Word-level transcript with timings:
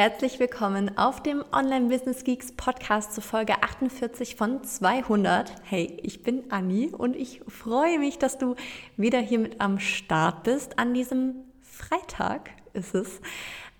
Herzlich 0.00 0.40
willkommen 0.40 0.96
auf 0.96 1.22
dem 1.22 1.44
Online 1.52 1.88
Business 1.88 2.24
Geeks 2.24 2.52
Podcast 2.52 3.12
zu 3.12 3.20
Folge 3.20 3.62
48 3.62 4.34
von 4.34 4.64
200. 4.64 5.52
Hey, 5.62 5.98
ich 6.02 6.22
bin 6.22 6.50
Anni 6.50 6.86
und 6.86 7.14
ich 7.14 7.42
freue 7.46 7.98
mich, 7.98 8.18
dass 8.18 8.38
du 8.38 8.54
wieder 8.96 9.18
hier 9.18 9.38
mit 9.38 9.60
am 9.60 9.78
Start 9.78 10.44
bist. 10.44 10.78
An 10.78 10.94
diesem 10.94 11.34
Freitag 11.60 12.48
ist 12.72 12.94
es. 12.94 13.20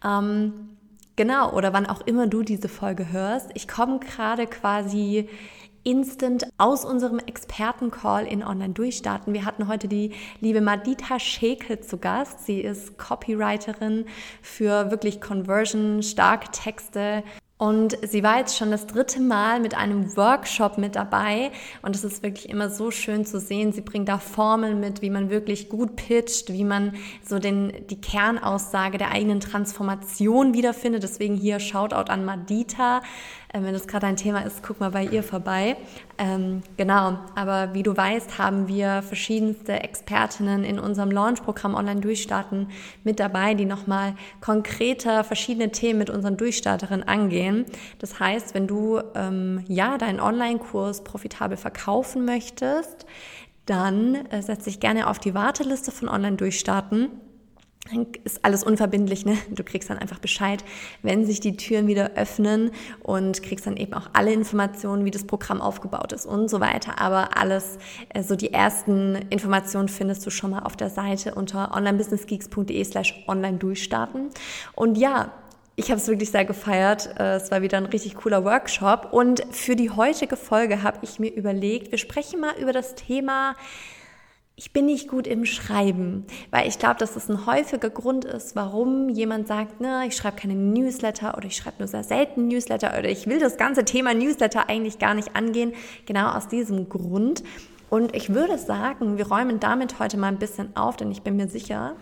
Ähm, 0.04 0.76
genau, 1.16 1.54
oder 1.54 1.72
wann 1.72 1.86
auch 1.86 2.02
immer 2.02 2.26
du 2.26 2.42
diese 2.42 2.68
Folge 2.68 3.10
hörst. 3.10 3.48
Ich 3.54 3.66
komme 3.66 3.98
gerade 3.98 4.46
quasi 4.46 5.26
instant 5.82 6.46
aus 6.58 6.84
unserem 6.84 7.18
Expertencall 7.18 8.26
in 8.26 8.42
Online 8.42 8.74
durchstarten. 8.74 9.32
Wir 9.32 9.44
hatten 9.44 9.68
heute 9.68 9.88
die 9.88 10.12
liebe 10.40 10.60
Madita 10.60 11.18
Schekel 11.18 11.80
zu 11.80 11.98
Gast. 11.98 12.44
Sie 12.44 12.60
ist 12.60 12.98
Copywriterin 12.98 14.06
für 14.42 14.90
wirklich 14.90 15.20
Conversion, 15.20 16.02
starke 16.02 16.50
Texte, 16.50 17.22
und 17.60 17.98
sie 18.08 18.22
war 18.22 18.38
jetzt 18.38 18.56
schon 18.56 18.70
das 18.70 18.86
dritte 18.86 19.20
Mal 19.20 19.60
mit 19.60 19.76
einem 19.76 20.16
Workshop 20.16 20.78
mit 20.78 20.96
dabei. 20.96 21.50
Und 21.82 21.94
es 21.94 22.04
ist 22.04 22.22
wirklich 22.22 22.48
immer 22.48 22.70
so 22.70 22.90
schön 22.90 23.26
zu 23.26 23.38
sehen. 23.38 23.72
Sie 23.72 23.82
bringt 23.82 24.08
da 24.08 24.16
Formeln 24.16 24.80
mit, 24.80 25.02
wie 25.02 25.10
man 25.10 25.28
wirklich 25.28 25.68
gut 25.68 25.94
pitcht, 25.94 26.50
wie 26.54 26.64
man 26.64 26.94
so 27.22 27.38
den, 27.38 27.86
die 27.90 28.00
Kernaussage 28.00 28.96
der 28.96 29.10
eigenen 29.10 29.40
Transformation 29.40 30.54
wiederfindet. 30.54 31.02
Deswegen 31.02 31.34
hier 31.34 31.60
Shoutout 31.60 32.10
an 32.10 32.24
Madita. 32.24 33.02
Ähm, 33.52 33.64
wenn 33.64 33.72
das 33.72 33.88
gerade 33.88 34.06
ein 34.06 34.16
Thema 34.16 34.40
ist, 34.40 34.62
guck 34.62 34.80
mal 34.80 34.90
bei 34.90 35.04
ihr 35.04 35.22
vorbei. 35.22 35.76
Ähm, 36.18 36.62
genau, 36.76 37.18
aber 37.34 37.74
wie 37.74 37.82
du 37.82 37.96
weißt, 37.96 38.38
haben 38.38 38.68
wir 38.68 39.02
verschiedenste 39.02 39.72
Expertinnen 39.82 40.62
in 40.62 40.78
unserem 40.78 41.10
Launch-Programm 41.10 41.74
Online 41.74 42.00
Durchstarten 42.00 42.68
mit 43.02 43.18
dabei, 43.18 43.54
die 43.54 43.64
nochmal 43.64 44.14
konkreter 44.40 45.24
verschiedene 45.24 45.72
Themen 45.72 45.98
mit 45.98 46.10
unseren 46.10 46.36
Durchstarterinnen 46.36 47.06
angehen. 47.06 47.64
Das 47.98 48.20
heißt, 48.20 48.54
wenn 48.54 48.66
du 48.66 49.00
ähm, 49.14 49.64
ja 49.66 49.98
deinen 49.98 50.20
Online-Kurs 50.20 51.02
profitabel 51.02 51.56
verkaufen 51.56 52.24
möchtest, 52.24 53.06
dann 53.66 54.14
äh, 54.26 54.42
setz 54.42 54.64
dich 54.64 54.78
gerne 54.78 55.08
auf 55.08 55.18
die 55.18 55.34
Warteliste 55.34 55.90
von 55.90 56.08
Online 56.08 56.36
Durchstarten 56.36 57.10
dann 57.88 58.06
ist 58.24 58.44
alles 58.44 58.62
unverbindlich, 58.62 59.24
ne? 59.24 59.38
Du 59.50 59.64
kriegst 59.64 59.88
dann 59.90 59.98
einfach 59.98 60.18
Bescheid, 60.18 60.62
wenn 61.02 61.24
sich 61.24 61.40
die 61.40 61.56
Türen 61.56 61.86
wieder 61.86 62.12
öffnen 62.14 62.70
und 63.02 63.42
kriegst 63.42 63.66
dann 63.66 63.76
eben 63.76 63.94
auch 63.94 64.10
alle 64.12 64.32
Informationen, 64.32 65.04
wie 65.04 65.10
das 65.10 65.24
Programm 65.24 65.60
aufgebaut 65.60 66.12
ist 66.12 66.26
und 66.26 66.48
so 66.48 66.60
weiter. 66.60 67.00
Aber 67.00 67.36
alles, 67.36 67.74
so 67.74 67.78
also 68.14 68.36
die 68.36 68.52
ersten 68.52 69.16
Informationen 69.30 69.88
findest 69.88 70.24
du 70.26 70.30
schon 70.30 70.50
mal 70.50 70.60
auf 70.60 70.76
der 70.76 70.90
Seite 70.90 71.34
unter 71.34 71.74
onlinebusinessgeeks.de 71.74 72.84
slash 72.84 73.24
online 73.26 73.56
durchstarten. 73.56 74.28
Und 74.74 74.98
ja, 74.98 75.32
ich 75.76 75.90
habe 75.90 76.00
es 76.00 76.06
wirklich 76.08 76.30
sehr 76.30 76.44
gefeiert. 76.44 77.08
Äh, 77.18 77.36
es 77.36 77.50
war 77.50 77.62
wieder 77.62 77.78
ein 77.78 77.86
richtig 77.86 78.14
cooler 78.14 78.44
Workshop. 78.44 79.08
Und 79.12 79.42
für 79.50 79.74
die 79.74 79.90
heutige 79.90 80.36
Folge 80.36 80.82
habe 80.82 80.98
ich 81.00 81.18
mir 81.18 81.32
überlegt, 81.32 81.90
wir 81.90 81.98
sprechen 81.98 82.40
mal 82.40 82.54
über 82.60 82.72
das 82.72 82.94
Thema 82.94 83.56
ich 84.60 84.74
bin 84.74 84.84
nicht 84.84 85.08
gut 85.08 85.26
im 85.26 85.46
Schreiben, 85.46 86.26
weil 86.50 86.68
ich 86.68 86.78
glaube, 86.78 86.96
dass 86.98 87.14
das 87.14 87.30
ein 87.30 87.46
häufiger 87.46 87.88
Grund 87.88 88.26
ist, 88.26 88.54
warum 88.56 89.08
jemand 89.08 89.48
sagt, 89.48 89.80
ne, 89.80 90.04
ich 90.06 90.14
schreibe 90.14 90.36
keine 90.36 90.54
Newsletter 90.54 91.34
oder 91.34 91.46
ich 91.46 91.56
schreibe 91.56 91.76
nur 91.78 91.88
sehr 91.88 92.04
selten 92.04 92.46
Newsletter 92.48 92.90
oder 92.98 93.08
ich 93.08 93.26
will 93.26 93.38
das 93.38 93.56
ganze 93.56 93.86
Thema 93.86 94.12
Newsletter 94.12 94.68
eigentlich 94.68 94.98
gar 94.98 95.14
nicht 95.14 95.34
angehen, 95.34 95.72
genau 96.04 96.32
aus 96.32 96.46
diesem 96.46 96.90
Grund. 96.90 97.42
Und 97.88 98.14
ich 98.14 98.34
würde 98.34 98.58
sagen, 98.58 99.16
wir 99.16 99.28
räumen 99.28 99.60
damit 99.60 99.98
heute 99.98 100.18
mal 100.18 100.28
ein 100.28 100.38
bisschen 100.38 100.76
auf, 100.76 100.98
denn 100.98 101.10
ich 101.10 101.22
bin 101.22 101.36
mir 101.36 101.48
sicher, 101.48 101.96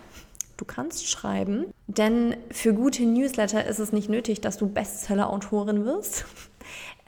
du 0.56 0.64
kannst 0.64 1.08
schreiben. 1.08 1.66
Denn 1.86 2.36
für 2.50 2.74
gute 2.74 3.04
Newsletter 3.04 3.66
ist 3.66 3.78
es 3.78 3.92
nicht 3.92 4.08
nötig, 4.08 4.40
dass 4.40 4.58
du 4.58 4.68
Bestseller-Autorin 4.68 5.84
wirst. 5.84 6.24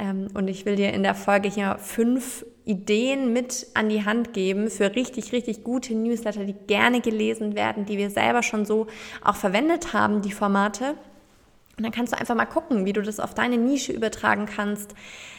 Ähm, 0.01 0.29
und 0.33 0.49
ich 0.49 0.65
will 0.65 0.77
dir 0.77 0.93
in 0.93 1.03
der 1.03 1.15
Folge 1.15 1.49
hier 1.49 1.77
fünf 1.79 2.45
Ideen 2.65 3.33
mit 3.33 3.67
an 3.75 3.89
die 3.89 4.05
Hand 4.05 4.33
geben 4.33 4.71
für 4.71 4.95
richtig, 4.95 5.33
richtig 5.33 5.63
gute 5.63 5.95
Newsletter, 5.95 6.45
die 6.45 6.55
gerne 6.55 7.01
gelesen 7.01 7.55
werden, 7.55 7.85
die 7.85 7.99
wir 7.99 8.11
selber 8.11 8.43
schon 8.43 8.65
so 8.65 8.87
auch 9.23 9.37
verwendet 9.37 9.93
haben, 9.93 10.23
die 10.23 10.33
Formate. 10.33 10.95
Und 11.77 11.85
dann 11.85 11.93
kannst 11.93 12.13
du 12.13 12.19
einfach 12.19 12.35
mal 12.35 12.47
gucken, 12.47 12.85
wie 12.85 12.93
du 12.93 13.03
das 13.03 13.21
auf 13.21 13.35
deine 13.35 13.59
Nische 13.59 13.93
übertragen 13.93 14.47
kannst, 14.47 14.95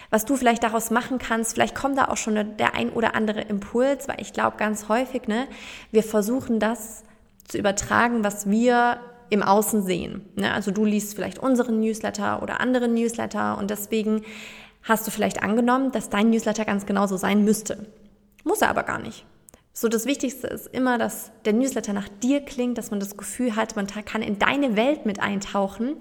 was 0.09 0.25
du 0.25 0.35
vielleicht 0.35 0.63
daraus 0.63 0.91
machen 0.91 1.17
kannst. 1.17 1.53
Vielleicht 1.53 1.75
kommt 1.75 1.97
da 1.97 2.05
auch 2.05 2.17
schon 2.17 2.35
der 2.57 2.75
ein 2.75 2.89
oder 2.89 3.15
andere 3.15 3.41
Impuls, 3.41 4.07
weil 4.07 4.19
ich 4.19 4.33
glaube 4.33 4.57
ganz 4.57 4.89
häufig, 4.89 5.27
ne, 5.27 5.47
wir 5.91 6.03
versuchen 6.03 6.59
das 6.59 7.03
zu 7.47 7.57
übertragen, 7.57 8.23
was 8.23 8.49
wir 8.49 8.99
im 9.31 9.41
Außen 9.41 9.81
sehen. 9.81 10.25
Ne? 10.35 10.53
Also 10.53 10.69
du 10.71 10.85
liest 10.85 11.15
vielleicht 11.15 11.39
unseren 11.39 11.79
Newsletter 11.79 12.43
oder 12.43 12.59
andere 12.59 12.87
Newsletter 12.87 13.57
und 13.57 13.71
deswegen 13.71 14.23
hast 14.83 15.07
du 15.07 15.11
vielleicht 15.11 15.41
angenommen, 15.41 15.91
dass 15.91 16.09
dein 16.09 16.29
Newsletter 16.29 16.65
ganz 16.65 16.85
genauso 16.85 17.17
sein 17.17 17.43
müsste. 17.43 17.87
Muss 18.43 18.61
er 18.61 18.69
aber 18.69 18.83
gar 18.83 18.99
nicht. 18.99 19.25
So, 19.73 19.87
das 19.87 20.05
Wichtigste 20.05 20.47
ist 20.47 20.67
immer, 20.67 20.97
dass 20.97 21.31
der 21.45 21.53
Newsletter 21.53 21.93
nach 21.93 22.09
dir 22.09 22.41
klingt, 22.41 22.77
dass 22.77 22.91
man 22.91 22.99
das 22.99 23.15
Gefühl 23.15 23.55
hat, 23.55 23.77
man 23.77 23.87
kann 23.87 24.21
in 24.21 24.37
deine 24.37 24.75
Welt 24.75 25.05
mit 25.05 25.21
eintauchen. 25.21 25.95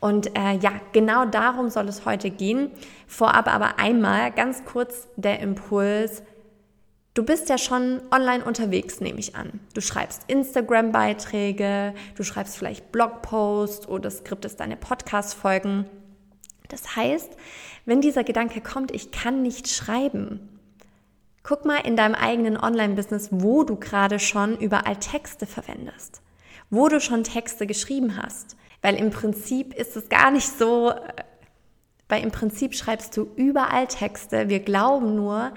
Und 0.00 0.36
äh, 0.36 0.56
ja, 0.60 0.72
genau 0.92 1.24
darum 1.26 1.70
soll 1.70 1.88
es 1.88 2.04
heute 2.04 2.30
gehen. 2.30 2.72
Vorab 3.06 3.46
aber 3.46 3.78
einmal 3.78 4.32
ganz 4.32 4.64
kurz 4.64 5.06
der 5.14 5.38
Impuls. 5.38 6.24
Du 7.14 7.24
bist 7.24 7.50
ja 7.50 7.58
schon 7.58 8.00
online 8.10 8.42
unterwegs, 8.42 9.00
nehme 9.00 9.18
ich 9.18 9.36
an. 9.36 9.60
Du 9.74 9.82
schreibst 9.82 10.22
Instagram-Beiträge, 10.28 11.92
du 12.16 12.22
schreibst 12.22 12.56
vielleicht 12.56 12.90
Blogposts 12.90 13.86
oder 13.86 14.10
skriptest 14.10 14.60
deine 14.60 14.78
Podcast-Folgen. 14.78 15.84
Das 16.68 16.96
heißt, 16.96 17.36
wenn 17.84 18.00
dieser 18.00 18.24
Gedanke 18.24 18.62
kommt, 18.62 18.92
ich 18.92 19.10
kann 19.10 19.42
nicht 19.42 19.68
schreiben, 19.68 20.58
guck 21.42 21.66
mal 21.66 21.86
in 21.86 21.96
deinem 21.98 22.14
eigenen 22.14 22.56
Online-Business, 22.56 23.28
wo 23.30 23.62
du 23.62 23.76
gerade 23.76 24.18
schon 24.18 24.56
überall 24.56 24.96
Texte 24.96 25.44
verwendest, 25.44 26.22
wo 26.70 26.88
du 26.88 26.98
schon 26.98 27.24
Texte 27.24 27.66
geschrieben 27.66 28.16
hast. 28.16 28.56
Weil 28.80 28.96
im 28.96 29.10
Prinzip 29.10 29.74
ist 29.74 29.96
es 29.96 30.08
gar 30.08 30.30
nicht 30.30 30.48
so, 30.48 30.90
äh, 30.90 30.96
weil 32.12 32.22
im 32.22 32.30
Prinzip 32.30 32.74
schreibst 32.74 33.16
du 33.16 33.26
überall 33.36 33.86
Texte. 33.86 34.50
Wir 34.50 34.60
glauben 34.60 35.14
nur, 35.14 35.52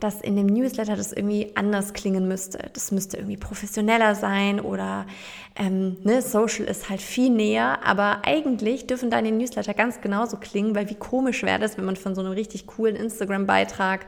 dass 0.00 0.22
in 0.22 0.36
dem 0.36 0.46
Newsletter 0.46 0.96
das 0.96 1.12
irgendwie 1.12 1.52
anders 1.54 1.92
klingen 1.92 2.26
müsste. 2.26 2.70
Das 2.72 2.92
müsste 2.92 3.18
irgendwie 3.18 3.36
professioneller 3.36 4.14
sein 4.14 4.58
oder 4.58 5.04
ähm, 5.54 5.98
ne, 6.04 6.22
Social 6.22 6.64
ist 6.64 6.88
halt 6.88 7.02
viel 7.02 7.28
näher. 7.28 7.80
Aber 7.84 8.22
eigentlich 8.24 8.86
dürfen 8.86 9.10
deine 9.10 9.32
Newsletter 9.32 9.74
ganz 9.74 10.00
genauso 10.00 10.38
klingen, 10.38 10.74
weil 10.74 10.88
wie 10.88 10.94
komisch 10.94 11.42
wäre 11.42 11.58
das, 11.58 11.76
wenn 11.76 11.84
man 11.84 11.96
von 11.96 12.14
so 12.14 12.22
einem 12.22 12.32
richtig 12.32 12.66
coolen 12.66 12.96
Instagram-Beitrag, 12.96 14.06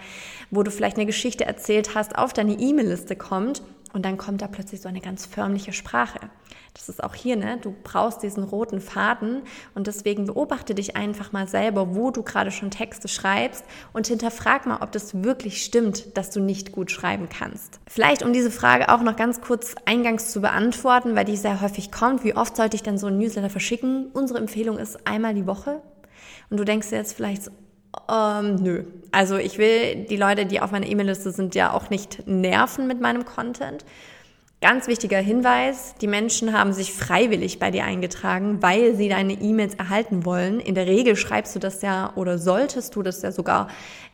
wo 0.50 0.62
du 0.62 0.70
vielleicht 0.70 0.96
eine 0.96 1.04
Geschichte 1.04 1.44
erzählt 1.44 1.94
hast, 1.94 2.16
auf 2.16 2.32
deine 2.32 2.54
E-Mail-Liste 2.54 3.14
kommt 3.14 3.60
und 3.92 4.04
dann 4.04 4.16
kommt 4.16 4.42
da 4.42 4.48
plötzlich 4.48 4.80
so 4.80 4.88
eine 4.88 5.00
ganz 5.00 5.26
förmliche 5.26 5.72
Sprache. 5.72 6.18
Das 6.74 6.88
ist 6.88 7.02
auch 7.02 7.14
hier, 7.14 7.36
ne? 7.36 7.58
Du 7.60 7.74
brauchst 7.82 8.22
diesen 8.22 8.44
roten 8.44 8.80
Faden 8.80 9.42
und 9.74 9.86
deswegen 9.86 10.26
beobachte 10.26 10.74
dich 10.74 10.96
einfach 10.96 11.32
mal 11.32 11.48
selber, 11.48 11.94
wo 11.94 12.10
du 12.10 12.22
gerade 12.22 12.50
schon 12.50 12.70
Texte 12.70 13.08
schreibst 13.08 13.64
und 13.92 14.06
hinterfrag 14.06 14.66
mal, 14.66 14.80
ob 14.80 14.92
das 14.92 15.22
wirklich 15.22 15.64
stimmt, 15.64 16.16
dass 16.16 16.30
du 16.30 16.40
nicht 16.40 16.72
gut 16.72 16.90
schreiben 16.90 17.28
kannst. 17.28 17.80
Vielleicht, 17.88 18.22
um 18.22 18.32
diese 18.32 18.50
Frage 18.50 18.88
auch 18.88 19.02
noch 19.02 19.16
ganz 19.16 19.40
kurz 19.40 19.74
eingangs 19.84 20.30
zu 20.30 20.40
beantworten, 20.40 21.16
weil 21.16 21.24
die 21.24 21.36
sehr 21.36 21.60
häufig 21.60 21.90
kommt. 21.90 22.24
Wie 22.24 22.36
oft 22.36 22.56
sollte 22.56 22.76
ich 22.76 22.82
denn 22.82 22.98
so 22.98 23.08
ein 23.08 23.18
Newsletter 23.18 23.50
verschicken? 23.50 24.10
Unsere 24.12 24.38
Empfehlung 24.38 24.78
ist 24.78 25.06
einmal 25.06 25.34
die 25.34 25.46
Woche. 25.46 25.82
Und 26.50 26.58
du 26.58 26.64
denkst 26.64 26.90
dir 26.90 26.96
jetzt 26.96 27.14
vielleicht 27.14 27.44
so, 27.44 27.50
ähm, 28.08 28.56
nö. 28.56 28.84
Also 29.12 29.36
ich 29.36 29.58
will 29.58 30.06
die 30.08 30.16
Leute, 30.16 30.46
die 30.46 30.60
auf 30.60 30.70
meiner 30.70 30.86
E-Mail-Liste 30.86 31.32
sind, 31.32 31.54
ja 31.54 31.72
auch 31.72 31.90
nicht 31.90 32.26
nerven 32.26 32.86
mit 32.86 33.00
meinem 33.00 33.24
Content. 33.24 33.84
Ganz 34.62 34.88
wichtiger 34.88 35.18
Hinweis, 35.18 35.94
die 36.02 36.06
Menschen 36.06 36.52
haben 36.52 36.74
sich 36.74 36.92
freiwillig 36.92 37.58
bei 37.58 37.70
dir 37.70 37.84
eingetragen, 37.84 38.58
weil 38.60 38.94
sie 38.94 39.08
deine 39.08 39.32
E-Mails 39.32 39.74
erhalten 39.74 40.26
wollen. 40.26 40.60
In 40.60 40.74
der 40.74 40.86
Regel 40.86 41.16
schreibst 41.16 41.54
du 41.54 41.58
das 41.58 41.80
ja 41.80 42.12
oder 42.14 42.36
solltest 42.36 42.94
du 42.94 43.02
das 43.02 43.22
ja 43.22 43.32
sogar 43.32 43.68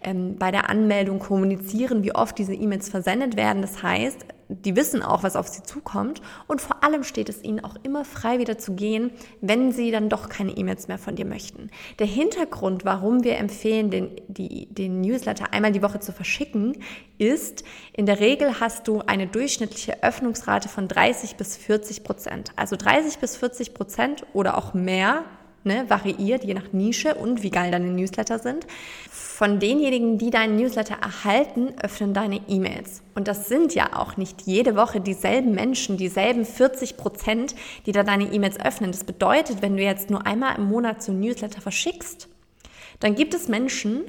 ähm, 0.04 0.36
bei 0.38 0.52
der 0.52 0.70
Anmeldung 0.70 1.18
kommunizieren, 1.18 2.04
wie 2.04 2.14
oft 2.14 2.38
diese 2.38 2.54
E-Mails 2.54 2.88
versendet 2.88 3.36
werden. 3.36 3.60
Das 3.60 3.82
heißt, 3.82 4.24
die 4.48 4.76
wissen 4.76 5.02
auch, 5.02 5.22
was 5.22 5.36
auf 5.36 5.48
sie 5.48 5.62
zukommt 5.62 6.20
und 6.46 6.60
vor 6.60 6.84
allem 6.84 7.02
steht 7.02 7.28
es 7.28 7.42
ihnen 7.42 7.64
auch 7.64 7.76
immer 7.82 8.04
frei, 8.04 8.38
wieder 8.38 8.58
zu 8.58 8.74
gehen, 8.74 9.10
wenn 9.40 9.72
sie 9.72 9.90
dann 9.90 10.08
doch 10.08 10.28
keine 10.28 10.52
E-Mails 10.52 10.88
mehr 10.88 10.98
von 10.98 11.16
dir 11.16 11.24
möchten. 11.24 11.70
Der 11.98 12.06
Hintergrund, 12.06 12.84
warum 12.84 13.24
wir 13.24 13.36
empfehlen, 13.38 13.90
den, 13.90 14.10
die, 14.28 14.66
den 14.66 15.00
Newsletter 15.00 15.52
einmal 15.52 15.72
die 15.72 15.82
Woche 15.82 16.00
zu 16.00 16.12
verschicken, 16.12 16.78
ist, 17.18 17.64
in 17.92 18.06
der 18.06 18.20
Regel 18.20 18.60
hast 18.60 18.88
du 18.88 19.00
eine 19.00 19.26
durchschnittliche 19.26 20.02
Öffnungsrate 20.02 20.68
von 20.68 20.88
30 20.88 21.36
bis 21.36 21.56
40 21.56 22.04
Prozent. 22.04 22.52
Also 22.56 22.76
30 22.76 23.18
bis 23.18 23.36
40 23.36 23.74
Prozent 23.74 24.26
oder 24.32 24.56
auch 24.58 24.74
mehr 24.74 25.24
ne, 25.66 25.84
variiert, 25.88 26.44
je 26.44 26.54
nach 26.54 26.72
Nische 26.72 27.14
und 27.14 27.42
wie 27.42 27.50
geil 27.50 27.70
deine 27.70 27.88
Newsletter 27.88 28.38
sind. 28.38 28.66
Von 29.10 29.58
denjenigen, 29.58 30.16
die 30.16 30.30
deinen 30.30 30.56
Newsletter 30.56 30.96
erhalten, 31.02 31.74
öffnen 31.82 32.14
deine 32.14 32.40
E-Mails. 32.48 33.02
Und 33.14 33.28
das 33.28 33.48
sind 33.48 33.74
ja 33.74 33.94
auch 33.94 34.16
nicht 34.16 34.42
jede 34.42 34.76
Woche 34.76 35.00
dieselben 35.00 35.52
Menschen, 35.52 35.98
dieselben 35.98 36.46
40 36.46 36.96
Prozent, 36.96 37.54
die 37.84 37.92
da 37.92 38.02
deine 38.02 38.32
E-Mails 38.32 38.58
öffnen. 38.58 38.92
Das 38.92 39.04
bedeutet, 39.04 39.60
wenn 39.60 39.76
du 39.76 39.82
jetzt 39.82 40.08
nur 40.08 40.26
einmal 40.26 40.56
im 40.56 40.64
Monat 40.64 41.02
so 41.02 41.12
ein 41.12 41.20
Newsletter 41.20 41.60
verschickst, 41.60 42.28
dann 43.00 43.14
gibt 43.14 43.34
es 43.34 43.48
Menschen, 43.48 44.04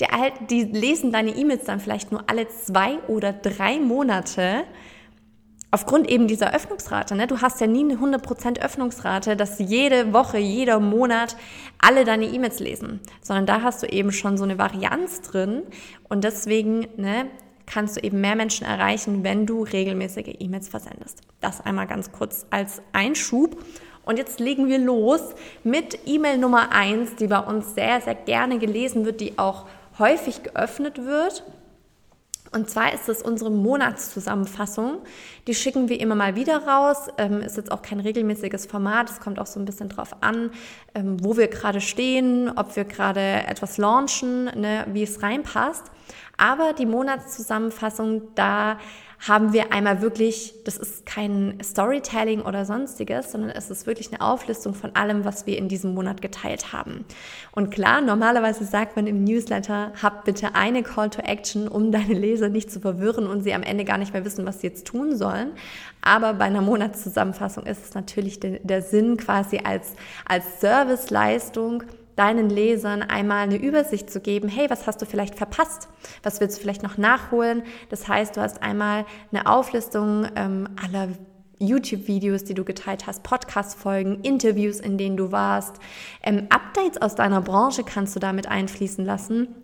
die, 0.00 0.06
die 0.50 0.64
lesen 0.64 1.12
deine 1.12 1.30
E-Mails 1.30 1.64
dann 1.64 1.80
vielleicht 1.80 2.12
nur 2.12 2.28
alle 2.28 2.48
zwei 2.48 2.98
oder 3.08 3.32
drei 3.32 3.78
Monate 3.78 4.64
aufgrund 5.72 6.08
eben 6.08 6.28
dieser 6.28 6.54
Öffnungsrate, 6.54 7.16
ne, 7.16 7.26
du 7.26 7.40
hast 7.40 7.60
ja 7.60 7.66
nie 7.66 7.80
eine 7.80 7.94
100% 7.94 8.60
Öffnungsrate, 8.60 9.36
dass 9.36 9.58
jede 9.58 10.12
Woche, 10.12 10.38
jeder 10.38 10.78
Monat 10.78 11.36
alle 11.78 12.04
deine 12.04 12.26
E-Mails 12.26 12.60
lesen, 12.60 13.00
sondern 13.22 13.46
da 13.46 13.62
hast 13.62 13.82
du 13.82 13.86
eben 13.86 14.12
schon 14.12 14.36
so 14.36 14.44
eine 14.44 14.58
Varianz 14.58 15.22
drin 15.22 15.62
und 16.08 16.24
deswegen 16.24 16.86
ne, 16.96 17.26
kannst 17.64 17.96
du 17.96 18.02
eben 18.02 18.20
mehr 18.20 18.36
Menschen 18.36 18.66
erreichen, 18.66 19.24
wenn 19.24 19.46
du 19.46 19.62
regelmäßige 19.62 20.36
E-Mails 20.38 20.68
versendest. 20.68 21.22
Das 21.40 21.62
einmal 21.62 21.86
ganz 21.86 22.12
kurz 22.12 22.46
als 22.50 22.82
Einschub. 22.92 23.64
Und 24.04 24.18
jetzt 24.18 24.40
legen 24.40 24.68
wir 24.68 24.78
los 24.78 25.20
mit 25.62 26.00
E-Mail 26.06 26.36
Nummer 26.36 26.72
eins, 26.72 27.14
die 27.16 27.28
bei 27.28 27.38
uns 27.38 27.74
sehr, 27.74 28.00
sehr 28.00 28.16
gerne 28.16 28.58
gelesen 28.58 29.04
wird, 29.06 29.20
die 29.20 29.38
auch 29.38 29.66
häufig 29.98 30.42
geöffnet 30.42 31.04
wird 31.04 31.44
und 32.52 32.68
zwar 32.68 32.92
ist 32.92 33.08
es 33.08 33.22
unsere 33.22 33.50
Monatszusammenfassung. 33.50 34.98
Die 35.46 35.54
schicken 35.54 35.88
wir 35.88 35.98
immer 35.98 36.14
mal 36.14 36.36
wieder 36.36 36.66
raus. 36.66 37.08
Ähm, 37.16 37.40
ist 37.40 37.56
jetzt 37.56 37.72
auch 37.72 37.80
kein 37.82 37.98
regelmäßiges 37.98 38.66
Format. 38.66 39.10
Es 39.10 39.20
kommt 39.20 39.38
auch 39.38 39.46
so 39.46 39.58
ein 39.58 39.64
bisschen 39.64 39.88
drauf 39.88 40.16
an, 40.20 40.50
ähm, 40.94 41.16
wo 41.24 41.36
wir 41.36 41.48
gerade 41.48 41.80
stehen, 41.80 42.52
ob 42.54 42.76
wir 42.76 42.84
gerade 42.84 43.20
etwas 43.20 43.78
launchen, 43.78 44.44
ne, 44.44 44.86
wie 44.92 45.02
es 45.02 45.22
reinpasst. 45.22 45.84
Aber 46.36 46.72
die 46.72 46.86
Monatszusammenfassung, 46.86 48.22
da 48.34 48.78
haben 49.28 49.52
wir 49.52 49.72
einmal 49.72 50.02
wirklich, 50.02 50.52
das 50.64 50.76
ist 50.76 51.06
kein 51.06 51.56
Storytelling 51.62 52.42
oder 52.42 52.64
sonstiges, 52.64 53.30
sondern 53.30 53.50
es 53.50 53.70
ist 53.70 53.86
wirklich 53.86 54.12
eine 54.12 54.20
Auflistung 54.20 54.74
von 54.74 54.96
allem, 54.96 55.24
was 55.24 55.46
wir 55.46 55.58
in 55.58 55.68
diesem 55.68 55.94
Monat 55.94 56.20
geteilt 56.20 56.72
haben. 56.72 57.04
Und 57.52 57.70
klar, 57.70 58.00
normalerweise 58.00 58.64
sagt 58.64 58.96
man 58.96 59.06
im 59.06 59.22
Newsletter, 59.22 59.92
hab 60.02 60.24
bitte 60.24 60.56
eine 60.56 60.82
Call 60.82 61.10
to 61.10 61.22
Action, 61.22 61.68
um 61.68 61.92
deine 61.92 62.14
Leser 62.14 62.48
nicht 62.48 62.72
zu 62.72 62.80
verwirren 62.80 63.28
und 63.28 63.42
sie 63.42 63.54
am 63.54 63.62
Ende 63.62 63.84
gar 63.84 63.98
nicht 63.98 64.12
mehr 64.12 64.24
wissen, 64.24 64.44
was 64.44 64.60
sie 64.60 64.66
jetzt 64.66 64.88
tun 64.88 65.16
sollen. 65.16 65.52
Aber 66.00 66.34
bei 66.34 66.46
einer 66.46 66.62
Monatszusammenfassung 66.62 67.64
ist 67.64 67.84
es 67.84 67.94
natürlich 67.94 68.40
der, 68.40 68.58
der 68.58 68.82
Sinn 68.82 69.18
quasi 69.18 69.60
als, 69.62 69.92
als 70.26 70.60
Serviceleistung, 70.60 71.84
deinen 72.16 72.50
Lesern 72.50 73.02
einmal 73.02 73.44
eine 73.44 73.56
Übersicht 73.56 74.10
zu 74.10 74.20
geben, 74.20 74.48
hey, 74.48 74.68
was 74.68 74.86
hast 74.86 75.00
du 75.00 75.06
vielleicht 75.06 75.34
verpasst? 75.34 75.88
Was 76.22 76.40
willst 76.40 76.58
du 76.58 76.62
vielleicht 76.62 76.82
noch 76.82 76.98
nachholen? 76.98 77.62
Das 77.88 78.08
heißt, 78.08 78.36
du 78.36 78.40
hast 78.40 78.62
einmal 78.62 79.06
eine 79.30 79.46
Auflistung 79.46 80.26
ähm, 80.36 80.68
aller 80.82 81.08
YouTube-Videos, 81.58 82.44
die 82.44 82.54
du 82.54 82.64
geteilt 82.64 83.06
hast, 83.06 83.22
Podcast-Folgen, 83.22 84.20
Interviews, 84.22 84.80
in 84.80 84.98
denen 84.98 85.16
du 85.16 85.30
warst, 85.32 85.76
ähm, 86.22 86.46
Updates 86.50 87.00
aus 87.00 87.14
deiner 87.14 87.40
Branche 87.40 87.84
kannst 87.84 88.16
du 88.16 88.20
damit 88.20 88.48
einfließen 88.48 89.04
lassen 89.04 89.61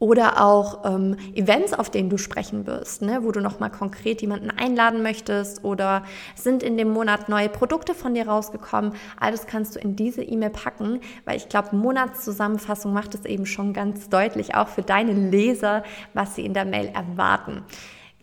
oder 0.00 0.44
auch 0.44 0.84
ähm, 0.86 1.16
Events, 1.34 1.74
auf 1.74 1.90
denen 1.90 2.08
du 2.08 2.16
sprechen 2.16 2.66
wirst, 2.66 3.02
ne, 3.02 3.20
wo 3.22 3.32
du 3.32 3.40
nochmal 3.40 3.70
konkret 3.70 4.22
jemanden 4.22 4.50
einladen 4.50 5.02
möchtest 5.02 5.62
oder 5.62 6.04
sind 6.34 6.62
in 6.62 6.78
dem 6.78 6.88
Monat 6.88 7.28
neue 7.28 7.50
Produkte 7.50 7.94
von 7.94 8.14
dir 8.14 8.26
rausgekommen. 8.26 8.94
Alles 9.20 9.46
kannst 9.46 9.76
du 9.76 9.78
in 9.78 9.96
diese 9.96 10.22
E-Mail 10.22 10.50
packen, 10.50 11.00
weil 11.26 11.36
ich 11.36 11.50
glaube, 11.50 11.76
Monatszusammenfassung 11.76 12.94
macht 12.94 13.14
es 13.14 13.26
eben 13.26 13.44
schon 13.44 13.74
ganz 13.74 14.08
deutlich, 14.08 14.54
auch 14.54 14.68
für 14.68 14.82
deine 14.82 15.12
Leser, 15.12 15.84
was 16.14 16.34
sie 16.34 16.46
in 16.46 16.54
der 16.54 16.64
Mail 16.64 16.88
erwarten. 16.88 17.62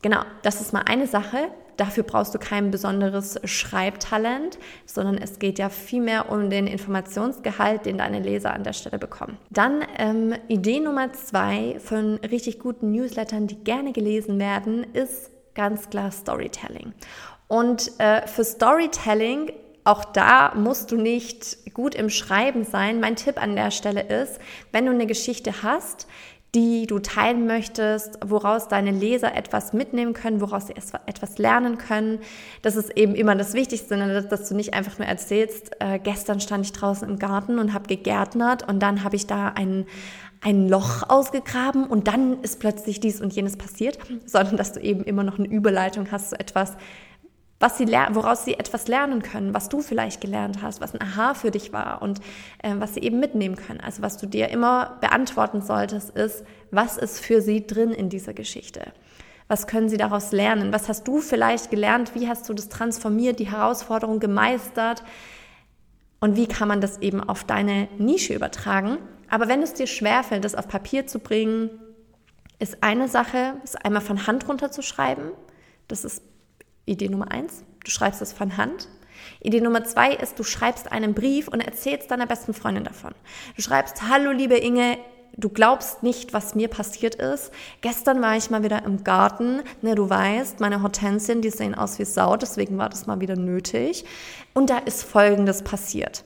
Genau, 0.01 0.21
das 0.41 0.62
ist 0.62 0.74
mal 0.74 0.83
eine 0.88 1.06
Sache. 1.06 1.50
Dafür 1.77 2.03
brauchst 2.03 2.33
du 2.33 2.39
kein 2.39 2.71
besonderes 2.71 3.39
Schreibtalent, 3.44 4.57
sondern 4.85 5.18
es 5.18 5.39
geht 5.39 5.59
ja 5.59 5.69
vielmehr 5.69 6.29
um 6.31 6.50
den 6.50 6.68
Informationsgehalt, 6.68 7.85
den 7.85 8.00
deine 8.00 8.19
Leser 8.19 8.53
an 8.53 8.63
der 8.63 8.74
Stelle 8.74 9.00
bekommen. 9.00 9.38
Dann 9.50 9.83
ähm, 9.97 10.33
Idee 10.47 10.79
Nummer 10.79 11.13
zwei 11.13 11.79
von 11.79 12.15
richtig 12.18 12.59
guten 12.59 12.91
Newslettern, 12.91 13.47
die 13.47 13.63
gerne 13.63 13.94
gelesen 13.94 14.39
werden, 14.39 14.85
ist 14.94 15.31
ganz 15.53 15.89
klar 15.89 16.12
Storytelling. 16.12 16.94
Und 17.47 17.91
äh, 18.00 18.27
für 18.27 18.44
Storytelling 18.44 19.51
auch 19.88 20.03
da 20.03 20.53
musst 20.53 20.91
du 20.91 20.97
nicht 20.97 21.74
gut 21.74 21.95
im 21.95 22.09
Schreiben 22.09 22.65
sein. 22.65 23.00
Mein 23.00 23.15
Tipp 23.15 23.41
an 23.41 23.56
der 23.56 23.71
Stelle 23.71 24.01
ist, 24.01 24.38
wenn 24.74 24.85
du 24.85 24.91
eine 24.91 25.07
Geschichte 25.07 25.63
hast, 25.63 26.07
die 26.56 26.88
du 26.88 27.00
teilen 27.00 27.46
möchtest, 27.46 28.18
woraus 28.26 28.68
deine 28.68 28.92
Leser 28.92 29.36
etwas 29.36 29.74
mitnehmen 29.74 30.14
können, 30.14 30.40
woraus 30.40 30.68
sie 30.68 30.76
etwas 31.06 31.38
lernen 31.38 31.78
können. 31.78 32.20
Das 32.62 32.76
ist 32.76 32.98
eben 32.98 33.16
immer 33.16 33.36
das 33.36 33.54
Wichtigste, 33.54 33.98
ne, 33.98 34.24
dass 34.24 34.48
du 34.48 34.56
nicht 34.56 34.74
einfach 34.74 34.98
nur 34.98 35.08
erzählst, 35.08 35.72
äh, 35.80 36.00
gestern 36.00 36.40
stand 36.40 36.66
ich 36.66 36.72
draußen 36.72 37.08
im 37.08 37.20
Garten 37.20 37.60
und 37.60 37.74
habe 37.74 37.88
gegärtnert 37.88 38.68
und 38.68 38.80
dann 38.82 39.04
habe 39.04 39.18
ich 39.18 39.28
da 39.28 39.50
ein, 39.50 39.86
ein 40.42 40.70
Loch 40.70 41.10
ausgegraben 41.10 41.86
und 41.86 42.08
dann 42.08 42.42
ist 42.42 42.60
plötzlich 42.60 43.02
dies 43.02 43.20
und 43.20 43.34
jenes 43.34 43.58
passiert, 43.58 44.00
sondern 44.26 44.56
dass 44.56 44.72
du 44.72 44.80
eben 44.80 45.04
immer 45.04 45.24
noch 45.24 45.38
eine 45.38 45.48
Überleitung 45.48 46.12
hast 46.12 46.30
zu 46.30 46.40
etwas, 46.40 46.78
was 47.59 47.77
sie 47.77 47.88
woraus 47.88 48.45
sie 48.45 48.54
etwas 48.54 48.88
lernen 48.88 49.24
können, 49.24 49.54
was 49.54 49.68
du 49.69 49.81
vielleicht 49.81 50.21
gelernt 50.21 50.62
hast, 50.62 50.80
was 50.80 50.94
ein 50.94 51.01
Aha 51.01 51.33
für 51.33 51.50
dich 51.50 51.74
war 51.74 52.01
und 52.01 52.19
äh, 52.62 52.75
was 52.77 52.94
sie 52.94 53.01
eben 53.01 53.19
mitnehmen 53.19 53.56
können. 53.56 53.80
Also 53.80 54.01
was 54.01 54.18
du 54.18 54.27
dir 54.27 54.50
immer 54.50 54.98
beantworten 55.01 55.62
solltest, 55.62 56.12
ist, 56.12 56.44
was 56.69 56.98
ist 56.98 57.19
für 57.19 57.42
sie 57.42 57.65
drin 57.65 57.92
in 57.92 58.09
dieser 58.09 58.33
Geschichte? 58.33 58.92
Was 59.48 59.65
können 59.65 59.89
sie 59.89 59.98
daraus 59.98 60.31
lernen? 60.31 60.74
Was 60.74 60.89
hast 60.89 61.07
du 61.07 61.19
vielleicht 61.19 61.71
gelernt? 61.71 62.13
Wie 62.13 62.27
hast 62.27 62.48
du 62.48 62.54
das 62.54 62.69
transformiert, 62.69 63.39
die 63.39 63.50
Herausforderung 63.50 64.19
gemeistert? 64.19 65.03
Und 66.19 66.36
wie 66.36 66.48
kann 66.48 66.68
man 66.68 66.81
das 66.81 67.00
eben 67.00 67.21
auf 67.21 67.44
deine 67.44 67.88
Nische 67.98 68.33
übertragen? 68.33 68.98
Aber 69.30 69.48
wenn 69.48 69.62
es 69.62 69.74
dir 69.74 69.88
schwerfällt, 69.88 70.44
das 70.44 70.56
auf 70.56 70.68
Papier 70.68 71.07
zu 71.07 71.19
bringen, 71.19 71.69
ist 72.60 72.83
eine 72.83 73.07
Sache, 73.07 73.53
es 73.63 73.75
einmal 73.75 74.01
von 74.01 74.27
Hand 74.27 74.48
runterzuschreiben. 74.48 75.31
Das 75.88 76.03
ist 76.03 76.21
Idee 76.88 77.10
Nummer 77.10 77.31
eins, 77.31 77.63
du 77.84 77.92
schreibst 77.92 78.22
es 78.22 78.34
von 78.34 78.57
Hand. 78.57 78.88
Idee 79.42 79.62
Nummer 79.62 79.84
zwei 79.84 80.13
ist, 80.13 80.39
du 80.39 80.44
schreibst 80.44 80.92
einen 80.92 81.13
Brief 81.13 81.48
und 81.48 81.60
erzählst 81.60 82.10
deiner 82.10 82.25
besten 82.25 82.54
Freundin 82.54 82.84
davon. 82.84 83.13
Du 83.56 83.62
schreibst, 83.62 84.04
hallo 84.10 84.31
liebe 84.31 84.56
Inge, 84.56 84.98
du 85.36 85.50
glaubst 85.50 86.01
nicht, 86.01 86.34
was 86.34 86.56
mir 86.56 86.69
passiert 86.69 87.16
ist. 87.16 87.51
Gestern 87.81 88.22
war 88.22 88.38
ich 88.38 88.50
mal 88.50 88.63
wieder 88.63 88.84
im 88.84 89.04
Garten. 89.04 89.62
Ne, 89.81 89.95
du 89.95 90.10
weißt, 90.10 90.60
meine 90.60 90.81
Hortensien, 90.81 91.42
die 91.42 91.50
sehen 91.50 91.75
aus 91.75 92.00
wie 92.00 92.06
Sau, 92.06 92.38
deswegen 92.38 92.78
war 92.78 92.89
das 92.89 93.06
mal 93.06 93.19
wieder 93.19 93.36
nötig. 93.36 94.06
Und 94.54 94.69
da 94.69 94.78
ist 94.78 95.04
Folgendes 95.04 95.63
passiert. 95.63 96.24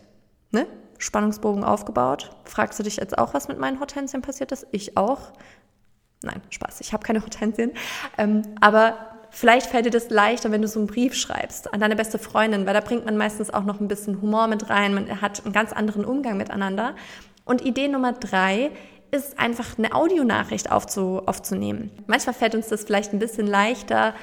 Ne? 0.51 0.67
Spannungsbogen 0.97 1.63
aufgebaut. 1.63 2.29
Fragst 2.45 2.77
du 2.77 2.83
dich 2.83 2.97
jetzt 2.97 3.17
auch, 3.17 3.33
was 3.33 3.47
mit 3.47 3.57
meinen 3.57 3.79
Hortensien 3.79 4.21
passiert 4.21 4.51
ist? 4.51 4.67
Ich 4.71 4.95
auch. 4.95 5.31
Nein, 6.23 6.41
Spaß, 6.51 6.81
ich 6.81 6.93
habe 6.93 7.03
keine 7.03 7.21
Hortensien. 7.21 7.71
Ähm, 8.17 8.43
aber 8.61 9.10
Vielleicht 9.33 9.67
fällt 9.67 9.85
dir 9.85 9.91
das 9.91 10.09
leichter, 10.09 10.51
wenn 10.51 10.61
du 10.61 10.67
so 10.67 10.77
einen 10.77 10.87
Brief 10.87 11.15
schreibst 11.15 11.73
an 11.73 11.79
deine 11.79 11.95
beste 11.95 12.19
Freundin, 12.19 12.65
weil 12.65 12.73
da 12.73 12.81
bringt 12.81 13.05
man 13.05 13.15
meistens 13.15 13.49
auch 13.49 13.63
noch 13.63 13.79
ein 13.79 13.87
bisschen 13.87 14.21
Humor 14.21 14.47
mit 14.47 14.69
rein. 14.69 14.93
Man 14.93 15.21
hat 15.21 15.43
einen 15.45 15.53
ganz 15.53 15.71
anderen 15.71 16.03
Umgang 16.03 16.35
miteinander. 16.35 16.95
Und 17.45 17.61
Idee 17.61 17.87
Nummer 17.87 18.11
drei 18.11 18.71
ist 19.09 19.39
einfach 19.39 19.77
eine 19.77 19.95
Audionachricht 19.95 20.69
aufzu, 20.69 21.21
aufzunehmen. 21.25 21.91
Manchmal 22.07 22.35
fällt 22.35 22.55
uns 22.55 22.67
das 22.67 22.83
vielleicht 22.83 23.13
ein 23.13 23.19
bisschen 23.19 23.47
leichter, 23.47 24.13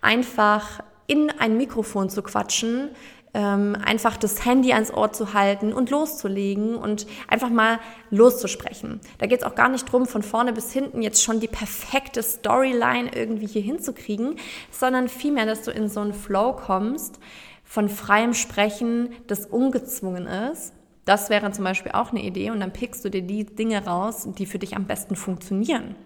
einfach 0.00 0.82
in 1.06 1.30
ein 1.38 1.58
Mikrofon 1.58 2.08
zu 2.08 2.22
quatschen, 2.22 2.90
ähm, 3.34 3.76
einfach 3.84 4.16
das 4.16 4.44
Handy 4.44 4.72
ans 4.72 4.92
Ohr 4.92 5.12
zu 5.12 5.34
halten 5.34 5.72
und 5.72 5.90
loszulegen 5.90 6.76
und 6.76 7.06
einfach 7.28 7.50
mal 7.50 7.80
loszusprechen. 8.10 9.00
Da 9.18 9.26
geht 9.26 9.40
es 9.40 9.44
auch 9.44 9.56
gar 9.56 9.68
nicht 9.68 9.90
drum, 9.90 10.06
von 10.06 10.22
vorne 10.22 10.52
bis 10.52 10.72
hinten 10.72 11.02
jetzt 11.02 11.22
schon 11.22 11.40
die 11.40 11.48
perfekte 11.48 12.22
Storyline 12.22 13.10
irgendwie 13.14 13.46
hier 13.46 13.62
hinzukriegen, 13.62 14.36
sondern 14.70 15.08
vielmehr, 15.08 15.46
dass 15.46 15.62
du 15.62 15.72
in 15.72 15.88
so 15.88 16.00
einen 16.00 16.14
Flow 16.14 16.52
kommst 16.54 17.18
von 17.64 17.88
freiem 17.88 18.34
Sprechen, 18.34 19.10
das 19.26 19.46
ungezwungen 19.46 20.26
ist. 20.26 20.72
Das 21.04 21.28
wäre 21.28 21.50
zum 21.50 21.64
Beispiel 21.64 21.92
auch 21.92 22.12
eine 22.12 22.22
Idee 22.22 22.50
und 22.50 22.60
dann 22.60 22.72
pickst 22.72 23.04
du 23.04 23.10
dir 23.10 23.22
die 23.22 23.44
Dinge 23.44 23.84
raus, 23.84 24.28
die 24.38 24.46
für 24.46 24.58
dich 24.58 24.76
am 24.76 24.86
besten 24.86 25.16
funktionieren. 25.16 25.96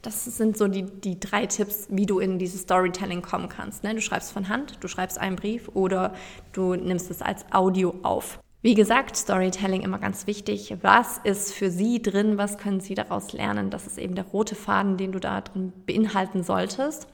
Das 0.00 0.24
sind 0.24 0.56
so 0.56 0.66
die, 0.68 0.84
die 0.84 1.20
drei 1.20 1.46
Tipps, 1.46 1.86
wie 1.90 2.06
du 2.06 2.18
in 2.18 2.38
dieses 2.38 2.62
Storytelling 2.62 3.22
kommen 3.22 3.48
kannst. 3.48 3.84
Ne? 3.84 3.94
Du 3.94 4.00
schreibst 4.00 4.32
von 4.32 4.48
Hand, 4.48 4.78
du 4.80 4.88
schreibst 4.88 5.18
einen 5.18 5.36
Brief 5.36 5.68
oder 5.74 6.14
du 6.52 6.74
nimmst 6.74 7.10
es 7.10 7.22
als 7.22 7.44
Audio 7.52 7.94
auf. 8.02 8.40
Wie 8.62 8.74
gesagt, 8.74 9.16
Storytelling 9.16 9.82
immer 9.82 9.98
ganz 9.98 10.28
wichtig. 10.28 10.76
Was 10.82 11.18
ist 11.24 11.52
für 11.52 11.68
Sie 11.68 12.00
drin? 12.00 12.38
Was 12.38 12.58
können 12.58 12.80
Sie 12.80 12.94
daraus 12.94 13.32
lernen? 13.32 13.70
Das 13.70 13.88
ist 13.88 13.98
eben 13.98 14.14
der 14.14 14.24
rote 14.24 14.54
Faden, 14.54 14.96
den 14.96 15.10
du 15.10 15.18
da 15.18 15.40
drin 15.40 15.72
beinhalten 15.84 16.44
solltest. 16.44 17.08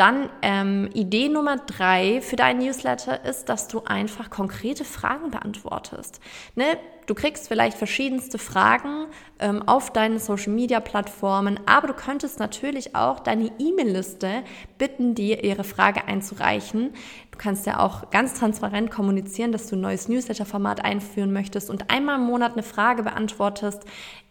Dann 0.00 0.30
ähm, 0.40 0.88
Idee 0.94 1.28
Nummer 1.28 1.58
drei 1.58 2.22
für 2.22 2.36
dein 2.36 2.56
Newsletter 2.56 3.22
ist, 3.22 3.50
dass 3.50 3.68
du 3.68 3.82
einfach 3.84 4.30
konkrete 4.30 4.86
Fragen 4.86 5.30
beantwortest. 5.30 6.22
Ne? 6.54 6.78
Du 7.04 7.14
kriegst 7.14 7.48
vielleicht 7.48 7.76
verschiedenste 7.76 8.38
Fragen 8.38 9.08
ähm, 9.40 9.62
auf 9.68 9.92
deinen 9.92 10.18
Social-Media-Plattformen, 10.18 11.60
aber 11.66 11.88
du 11.88 11.92
könntest 11.92 12.38
natürlich 12.38 12.96
auch 12.96 13.20
deine 13.20 13.52
E-Mail-Liste 13.58 14.42
bitten, 14.78 15.14
dir 15.14 15.44
ihre 15.44 15.64
Frage 15.64 16.06
einzureichen. 16.08 16.94
Du 17.30 17.36
kannst 17.36 17.66
ja 17.66 17.80
auch 17.80 18.08
ganz 18.08 18.32
transparent 18.32 18.90
kommunizieren, 18.90 19.52
dass 19.52 19.66
du 19.66 19.76
ein 19.76 19.82
neues 19.82 20.08
Newsletter-Format 20.08 20.82
einführen 20.82 21.30
möchtest 21.30 21.68
und 21.68 21.90
einmal 21.90 22.14
im 22.18 22.24
Monat 22.24 22.54
eine 22.54 22.62
Frage 22.62 23.02
beantwortest 23.02 23.82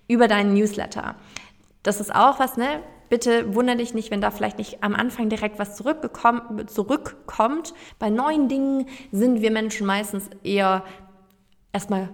über 0.07 0.27
deinen 0.27 0.55
Newsletter. 0.55 1.13
Das 1.83 1.99
ist 1.99 2.15
auch 2.15 2.39
was, 2.39 2.57
ne? 2.57 2.79
Bitte 3.09 3.55
wundere 3.55 3.77
dich 3.77 3.93
nicht, 3.93 4.11
wenn 4.11 4.21
da 4.21 4.31
vielleicht 4.31 4.57
nicht 4.59 4.83
am 4.83 4.93
Anfang 4.95 5.29
direkt 5.29 5.59
was 5.59 5.75
zurückkommt. 5.75 7.73
Bei 7.97 8.09
neuen 8.09 8.47
Dingen 8.47 8.87
sind 9.11 9.41
wir 9.41 9.51
Menschen 9.51 9.87
meistens 9.87 10.29
eher 10.43 10.83
erstmal 11.73 12.09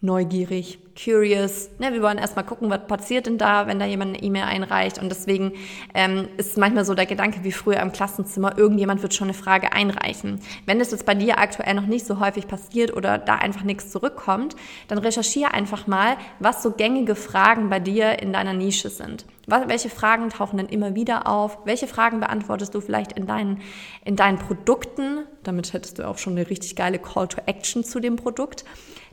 neugierig, 0.00 0.78
curious. 0.94 1.70
Ne, 1.78 1.92
wir 1.92 2.02
wollen 2.02 2.18
erstmal 2.18 2.44
gucken, 2.44 2.70
was 2.70 2.86
passiert 2.86 3.26
denn 3.26 3.36
da, 3.36 3.66
wenn 3.66 3.80
da 3.80 3.84
jemand 3.86 4.14
eine 4.14 4.22
E-Mail 4.22 4.44
einreicht. 4.44 4.98
Und 4.98 5.08
deswegen 5.08 5.52
ähm, 5.92 6.28
ist 6.36 6.56
manchmal 6.56 6.84
so 6.84 6.94
der 6.94 7.06
Gedanke 7.06 7.42
wie 7.42 7.50
früher 7.50 7.80
im 7.80 7.90
Klassenzimmer, 7.90 8.56
irgendjemand 8.56 9.02
wird 9.02 9.14
schon 9.14 9.26
eine 9.26 9.34
Frage 9.34 9.72
einreichen. 9.72 10.40
Wenn 10.66 10.78
das 10.78 10.92
jetzt 10.92 11.04
bei 11.04 11.16
dir 11.16 11.38
aktuell 11.38 11.74
noch 11.74 11.86
nicht 11.86 12.06
so 12.06 12.20
häufig 12.20 12.46
passiert 12.46 12.96
oder 12.96 13.18
da 13.18 13.36
einfach 13.36 13.64
nichts 13.64 13.90
zurückkommt, 13.90 14.54
dann 14.86 14.98
recherchiere 14.98 15.52
einfach 15.52 15.88
mal, 15.88 16.16
was 16.38 16.62
so 16.62 16.70
gängige 16.70 17.16
Fragen 17.16 17.68
bei 17.68 17.80
dir 17.80 18.22
in 18.22 18.32
deiner 18.32 18.52
Nische 18.52 18.90
sind. 18.90 19.26
Welche 19.46 19.88
Fragen 19.88 20.28
tauchen 20.28 20.58
denn 20.58 20.68
immer 20.68 20.94
wieder 20.94 21.26
auf? 21.26 21.58
Welche 21.64 21.86
Fragen 21.86 22.20
beantwortest 22.20 22.74
du 22.74 22.82
vielleicht 22.82 23.12
in 23.12 23.26
deinen, 23.26 23.62
in 24.04 24.14
deinen 24.14 24.38
Produkten? 24.38 25.24
Damit 25.42 25.72
hättest 25.72 25.98
du 25.98 26.06
auch 26.06 26.18
schon 26.18 26.34
eine 26.34 26.50
richtig 26.50 26.76
geile 26.76 26.98
Call 26.98 27.28
to 27.28 27.40
Action 27.46 27.82
zu 27.82 27.98
dem 27.98 28.16
Produkt 28.16 28.64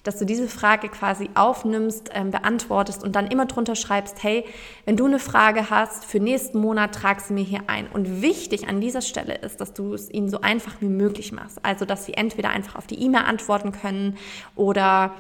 dass 0.06 0.18
du 0.18 0.26
diese 0.26 0.48
Frage 0.48 0.88
quasi 0.88 1.30
aufnimmst, 1.34 2.12
ähm, 2.14 2.32
beantwortest 2.32 3.04
und 3.04 3.16
dann 3.16 3.28
immer 3.28 3.48
drunter 3.48 3.76
schreibst, 3.76 4.24
hey, 4.24 4.46
wenn 4.86 4.96
du 4.96 5.06
eine 5.06 5.20
Frage 5.20 5.70
hast, 5.70 6.06
für 6.06 6.20
nächsten 6.20 6.60
Monat 6.60 6.96
trag 6.96 7.20
sie 7.22 7.34
mir 7.34 7.44
hier 7.44 7.64
ein. 7.68 7.88
Und 7.88 8.22
wichtig 8.22 8.68
an 8.68 8.80
dieser 8.80 9.02
Stelle 9.02 9.36
ist, 9.40 9.60
dass 9.60 9.74
du 9.74 9.94
es 9.94 10.10
ihnen 10.12 10.30
so 10.30 10.42
einfach 10.42 10.76
wie 10.80 10.90
möglich 10.90 11.32
machst. 11.32 11.60
Also, 11.64 11.86
dass 11.86 12.06
sie 12.06 12.14
entweder 12.14 12.50
einfach 12.50 12.76
auf 12.76 12.88
die 12.88 13.02
E-Mail 13.02 13.24
antworten 13.24 13.72
können 13.72 14.18
oder 14.56 15.14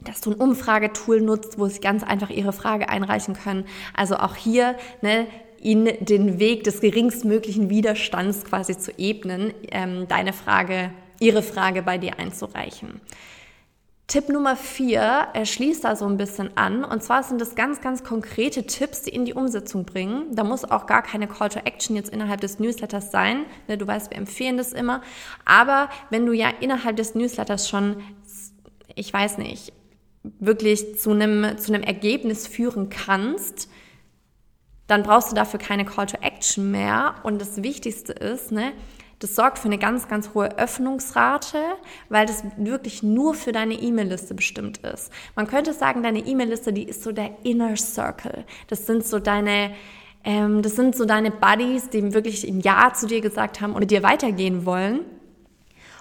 dass 0.00 0.20
du 0.20 0.32
ein 0.32 0.36
Umfragetool 0.36 1.20
nutzt, 1.20 1.60
wo 1.60 1.68
sie 1.68 1.80
ganz 1.80 2.02
einfach 2.02 2.30
ihre 2.30 2.52
Frage 2.52 2.88
einreichen 2.88 3.34
können. 3.34 3.66
Also 3.94 4.16
auch 4.16 4.34
hier, 4.34 4.74
ne, 5.00 5.28
ihnen 5.60 6.04
den 6.04 6.40
Weg 6.40 6.64
des 6.64 6.80
geringstmöglichen 6.80 7.70
Widerstands 7.70 8.44
quasi 8.44 8.76
zu 8.76 8.98
ebnen, 8.98 9.54
ähm, 9.70 10.08
deine 10.08 10.32
Frage, 10.32 10.90
ihre 11.20 11.42
Frage 11.42 11.82
bei 11.82 11.98
dir 11.98 12.18
einzureichen. 12.18 13.00
Tipp 14.12 14.28
Nummer 14.28 14.56
vier 14.56 15.28
schließt 15.42 15.84
da 15.84 15.96
so 15.96 16.04
ein 16.04 16.18
bisschen 16.18 16.54
an. 16.54 16.84
Und 16.84 17.02
zwar 17.02 17.22
sind 17.22 17.40
das 17.40 17.54
ganz, 17.54 17.80
ganz 17.80 18.04
konkrete 18.04 18.66
Tipps, 18.66 19.00
die 19.00 19.10
in 19.10 19.24
die 19.24 19.32
Umsetzung 19.32 19.86
bringen. 19.86 20.36
Da 20.36 20.44
muss 20.44 20.70
auch 20.70 20.84
gar 20.84 21.00
keine 21.00 21.26
Call 21.26 21.48
to 21.48 21.60
Action 21.60 21.96
jetzt 21.96 22.10
innerhalb 22.10 22.42
des 22.42 22.58
Newsletters 22.58 23.10
sein. 23.10 23.46
Ne, 23.68 23.78
du 23.78 23.86
weißt, 23.86 24.10
wir 24.10 24.18
empfehlen 24.18 24.58
das 24.58 24.74
immer. 24.74 25.00
Aber 25.46 25.88
wenn 26.10 26.26
du 26.26 26.32
ja 26.34 26.50
innerhalb 26.60 26.96
des 26.96 27.14
Newsletters 27.14 27.70
schon, 27.70 28.02
ich 28.94 29.10
weiß 29.10 29.38
nicht, 29.38 29.72
wirklich 30.22 31.00
zu 31.00 31.12
einem, 31.12 31.56
zu 31.56 31.72
einem 31.72 31.82
Ergebnis 31.82 32.46
führen 32.46 32.90
kannst, 32.90 33.70
dann 34.88 35.04
brauchst 35.04 35.30
du 35.30 35.34
dafür 35.34 35.58
keine 35.58 35.86
Call 35.86 36.04
to 36.04 36.18
Action 36.20 36.70
mehr. 36.70 37.14
Und 37.22 37.40
das 37.40 37.62
Wichtigste 37.62 38.12
ist, 38.12 38.52
ne, 38.52 38.72
das 39.22 39.36
sorgt 39.36 39.60
für 39.60 39.66
eine 39.66 39.78
ganz, 39.78 40.08
ganz 40.08 40.30
hohe 40.34 40.58
Öffnungsrate, 40.58 41.58
weil 42.08 42.26
das 42.26 42.42
wirklich 42.56 43.04
nur 43.04 43.34
für 43.34 43.52
deine 43.52 43.74
E-Mail-Liste 43.74 44.34
bestimmt 44.34 44.78
ist. 44.78 45.12
Man 45.36 45.46
könnte 45.46 45.72
sagen, 45.72 46.02
deine 46.02 46.26
E-Mail-Liste, 46.26 46.72
die 46.72 46.82
ist 46.82 47.04
so 47.04 47.12
der 47.12 47.30
Inner 47.44 47.76
Circle. 47.76 48.44
Das 48.66 48.84
sind 48.86 49.06
so 49.06 49.20
deine, 49.20 49.74
ähm, 50.24 50.62
das 50.62 50.74
sind 50.74 50.96
so 50.96 51.04
deine 51.04 51.30
Buddies, 51.30 51.88
die 51.88 52.12
wirklich 52.12 52.48
im 52.48 52.58
Jahr 52.58 52.94
zu 52.94 53.06
dir 53.06 53.20
gesagt 53.20 53.60
haben 53.60 53.74
und 53.74 53.80
mit 53.80 53.92
dir 53.92 54.02
weitergehen 54.02 54.66
wollen. 54.66 55.00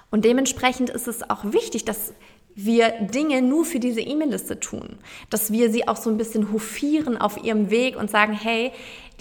Und 0.10 0.26
dementsprechend 0.26 0.90
ist 0.90 1.08
es 1.08 1.30
auch 1.30 1.44
wichtig, 1.44 1.86
dass 1.86 2.14
wir 2.56 2.90
Dinge 3.02 3.44
nur 3.44 3.66
für 3.66 3.80
diese 3.80 4.02
E-Mail-Liste 4.02 4.60
tun, 4.60 4.98
dass 5.30 5.52
wir 5.52 5.72
sie 5.72 5.88
auch 5.88 5.96
so 5.96 6.10
ein 6.10 6.18
bisschen 6.18 6.52
hofieren 6.52 7.18
auf 7.18 7.42
ihrem 7.44 7.70
Weg 7.70 7.96
und 7.96 8.10
sagen, 8.10 8.34
hey, 8.34 8.72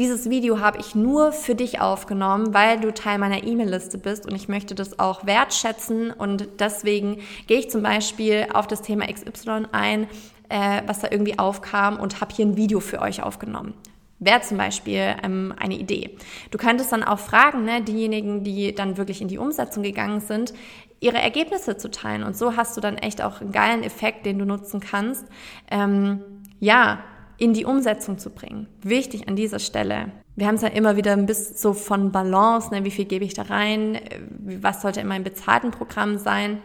dieses 0.00 0.30
Video 0.30 0.60
habe 0.60 0.78
ich 0.78 0.94
nur 0.94 1.30
für 1.30 1.54
dich 1.54 1.82
aufgenommen, 1.82 2.54
weil 2.54 2.80
du 2.80 2.90
Teil 2.90 3.18
meiner 3.18 3.44
E-Mail-Liste 3.44 3.98
bist 3.98 4.26
und 4.26 4.34
ich 4.34 4.48
möchte 4.48 4.74
das 4.74 4.98
auch 4.98 5.26
wertschätzen 5.26 6.10
und 6.10 6.48
deswegen 6.58 7.18
gehe 7.46 7.58
ich 7.58 7.70
zum 7.70 7.82
Beispiel 7.82 8.46
auf 8.54 8.66
das 8.66 8.80
Thema 8.80 9.06
XY 9.12 9.66
ein, 9.72 10.04
äh, 10.48 10.80
was 10.86 11.00
da 11.00 11.08
irgendwie 11.10 11.38
aufkam 11.38 12.00
und 12.00 12.22
habe 12.22 12.34
hier 12.34 12.46
ein 12.46 12.56
Video 12.56 12.80
für 12.80 13.02
euch 13.02 13.22
aufgenommen. 13.22 13.74
Wäre 14.20 14.40
zum 14.40 14.56
Beispiel 14.56 15.16
ähm, 15.22 15.52
eine 15.58 15.74
Idee. 15.74 16.16
Du 16.50 16.56
könntest 16.56 16.92
dann 16.92 17.04
auch 17.04 17.18
fragen, 17.18 17.66
ne, 17.66 17.82
diejenigen, 17.82 18.42
die 18.42 18.74
dann 18.74 18.96
wirklich 18.96 19.20
in 19.20 19.28
die 19.28 19.36
Umsetzung 19.36 19.82
gegangen 19.82 20.20
sind, 20.20 20.54
ihre 21.00 21.18
Ergebnisse 21.18 21.76
zu 21.76 21.90
teilen. 21.90 22.22
Und 22.22 22.38
so 22.38 22.56
hast 22.56 22.74
du 22.74 22.80
dann 22.80 22.96
echt 22.96 23.20
auch 23.20 23.42
einen 23.42 23.52
geilen 23.52 23.82
Effekt, 23.82 24.24
den 24.24 24.38
du 24.38 24.46
nutzen 24.46 24.80
kannst. 24.80 25.26
Ähm, 25.70 26.22
ja, 26.58 27.00
in 27.40 27.54
die 27.54 27.64
Umsetzung 27.64 28.18
zu 28.18 28.30
bringen. 28.30 28.68
Wichtig 28.82 29.26
an 29.26 29.34
dieser 29.34 29.58
Stelle. 29.58 30.12
Wir 30.36 30.46
haben 30.46 30.56
es 30.56 30.62
ja 30.62 30.68
immer 30.68 30.96
wieder 30.96 31.12
ein 31.12 31.24
bisschen 31.24 31.56
so 31.56 31.72
von 31.72 32.12
Balance, 32.12 32.70
ne? 32.70 32.84
wie 32.84 32.90
viel 32.90 33.06
gebe 33.06 33.24
ich 33.24 33.32
da 33.32 33.42
rein, 33.42 33.98
was 34.60 34.82
sollte 34.82 35.00
in 35.00 35.08
meinem 35.08 35.24
bezahlten 35.24 35.70
Programm 35.70 36.18
sein. 36.18 36.58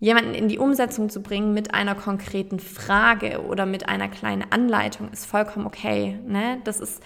Jemanden 0.00 0.34
in 0.34 0.48
die 0.48 0.58
Umsetzung 0.58 1.10
zu 1.10 1.22
bringen 1.22 1.54
mit 1.54 1.74
einer 1.74 1.94
konkreten 1.94 2.58
Frage 2.58 3.40
oder 3.44 3.66
mit 3.66 3.88
einer 3.88 4.08
kleinen 4.08 4.44
Anleitung 4.50 5.10
ist 5.12 5.26
vollkommen 5.26 5.66
okay. 5.66 6.18
Ne? 6.26 6.58
Das 6.64 6.80
ist 6.80 7.00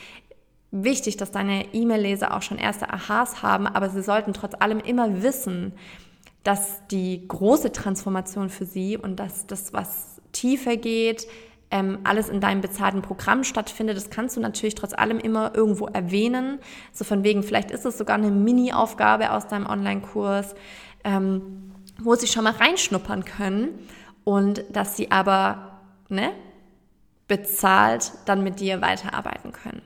wichtig, 0.70 1.18
dass 1.18 1.30
deine 1.30 1.74
E-Mail-Leser 1.74 2.34
auch 2.34 2.42
schon 2.42 2.56
erste 2.56 2.90
Aha's 2.90 3.42
haben, 3.42 3.66
aber 3.66 3.90
sie 3.90 4.02
sollten 4.02 4.32
trotz 4.32 4.54
allem 4.58 4.80
immer 4.80 5.22
wissen, 5.22 5.74
dass 6.42 6.86
die 6.90 7.28
große 7.28 7.70
Transformation 7.70 8.48
für 8.48 8.64
sie 8.64 8.96
und 8.96 9.16
dass 9.16 9.46
das, 9.46 9.74
was 9.74 10.22
tiefer 10.32 10.78
geht, 10.78 11.26
ähm, 11.72 11.98
alles 12.04 12.28
in 12.28 12.40
deinem 12.40 12.60
bezahlten 12.60 13.02
Programm 13.02 13.42
stattfindet. 13.42 13.96
Das 13.96 14.10
kannst 14.10 14.36
du 14.36 14.40
natürlich 14.40 14.74
trotz 14.74 14.92
allem 14.92 15.18
immer 15.18 15.54
irgendwo 15.54 15.86
erwähnen. 15.86 16.60
So 16.92 17.04
von 17.04 17.24
wegen, 17.24 17.42
vielleicht 17.42 17.70
ist 17.70 17.84
es 17.84 17.98
sogar 17.98 18.16
eine 18.16 18.30
Mini-Aufgabe 18.30 19.32
aus 19.32 19.48
deinem 19.48 19.66
Online-Kurs, 19.66 20.54
ähm, 21.02 21.72
wo 21.98 22.14
sie 22.14 22.26
schon 22.28 22.44
mal 22.44 22.52
reinschnuppern 22.52 23.24
können 23.24 23.70
und 24.22 24.64
dass 24.70 24.96
sie 24.96 25.10
aber 25.10 25.80
ne, 26.08 26.32
bezahlt 27.26 28.12
dann 28.26 28.44
mit 28.44 28.60
dir 28.60 28.82
weiterarbeiten 28.82 29.52
können. 29.52 29.82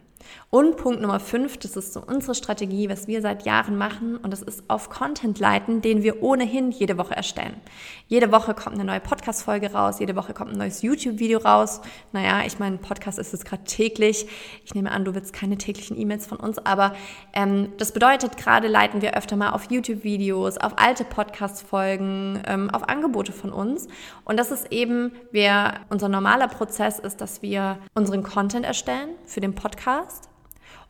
Und 0.50 0.76
Punkt 0.76 1.00
Nummer 1.00 1.20
fünf, 1.20 1.56
das 1.58 1.76
ist 1.76 1.92
so 1.92 2.00
unsere 2.00 2.34
Strategie, 2.34 2.88
was 2.88 3.08
wir 3.08 3.20
seit 3.20 3.44
Jahren 3.44 3.76
machen, 3.76 4.16
und 4.16 4.32
das 4.32 4.42
ist 4.42 4.62
auf 4.68 4.90
Content 4.90 5.38
leiten, 5.38 5.82
den 5.82 6.02
wir 6.02 6.22
ohnehin 6.22 6.70
jede 6.70 6.98
Woche 6.98 7.14
erstellen. 7.16 7.60
Jede 8.06 8.30
Woche 8.32 8.54
kommt 8.54 8.76
eine 8.76 8.84
neue 8.84 9.00
Podcast-Folge 9.00 9.72
raus, 9.72 9.98
jede 9.98 10.16
Woche 10.16 10.34
kommt 10.34 10.52
ein 10.52 10.58
neues 10.58 10.82
YouTube-Video 10.82 11.40
raus. 11.40 11.80
Naja, 12.12 12.42
ich 12.46 12.58
meine, 12.58 12.78
Podcast 12.78 13.18
ist 13.18 13.34
es 13.34 13.44
gerade 13.44 13.64
täglich. 13.64 14.26
Ich 14.64 14.74
nehme 14.74 14.92
an, 14.92 15.04
du 15.04 15.14
willst 15.14 15.32
keine 15.32 15.58
täglichen 15.58 15.98
E-Mails 15.98 16.26
von 16.26 16.38
uns, 16.38 16.58
aber 16.58 16.94
ähm, 17.32 17.72
das 17.78 17.92
bedeutet, 17.92 18.36
gerade 18.36 18.68
leiten 18.68 19.02
wir 19.02 19.16
öfter 19.16 19.36
mal 19.36 19.50
auf 19.50 19.70
YouTube-Videos, 19.70 20.58
auf 20.58 20.78
alte 20.78 21.04
Podcast-Folgen, 21.04 22.42
ähm, 22.46 22.70
auf 22.70 22.88
Angebote 22.88 23.32
von 23.32 23.52
uns. 23.52 23.88
Und 24.24 24.38
das 24.38 24.50
ist 24.50 24.72
eben, 24.72 25.12
wir, 25.32 25.74
unser 25.90 26.08
normaler 26.08 26.48
Prozess 26.48 26.98
ist, 26.98 27.20
dass 27.20 27.42
wir 27.42 27.78
unseren 27.94 28.22
Content 28.22 28.64
erstellen 28.64 29.10
für 29.24 29.40
den 29.40 29.54
Podcast 29.54 30.25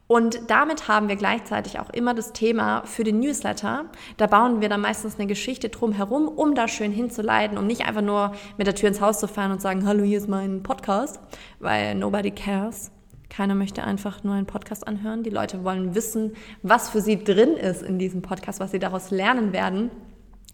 und 0.08 0.50
damit 0.50 0.86
haben 0.86 1.08
wir 1.08 1.16
gleichzeitig 1.16 1.80
auch 1.80 1.90
immer 1.90 2.14
das 2.14 2.32
Thema 2.32 2.82
für 2.84 3.02
den 3.02 3.18
Newsletter. 3.18 3.86
Da 4.16 4.26
bauen 4.28 4.60
wir 4.60 4.68
dann 4.68 4.80
meistens 4.80 5.16
eine 5.18 5.26
Geschichte 5.26 5.68
drum 5.68 5.92
herum, 5.92 6.28
um 6.28 6.54
da 6.54 6.68
schön 6.68 6.92
hinzuleiten, 6.92 7.58
um 7.58 7.66
nicht 7.66 7.86
einfach 7.86 8.02
nur 8.02 8.32
mit 8.56 8.68
der 8.68 8.76
Tür 8.76 8.88
ins 8.88 9.00
Haus 9.00 9.18
zu 9.18 9.26
fahren 9.26 9.50
und 9.50 9.60
sagen, 9.60 9.84
hallo, 9.84 10.04
hier 10.04 10.18
ist 10.18 10.28
mein 10.28 10.62
Podcast, 10.62 11.18
weil 11.58 11.96
nobody 11.96 12.30
cares. 12.30 12.92
Keiner 13.28 13.56
möchte 13.56 13.82
einfach 13.82 14.22
nur 14.22 14.34
einen 14.34 14.46
Podcast 14.46 14.86
anhören. 14.86 15.25
Die 15.25 15.30
Leute 15.30 15.64
wollen 15.64 15.96
wissen, 15.96 16.36
was 16.62 16.88
für 16.88 17.00
sie 17.00 17.22
drin 17.22 17.56
ist 17.56 17.82
in 17.82 17.98
diesem 17.98 18.22
Podcast, 18.22 18.60
was 18.60 18.70
sie 18.70 18.78
daraus 18.78 19.10
lernen 19.10 19.52
werden. 19.52 19.90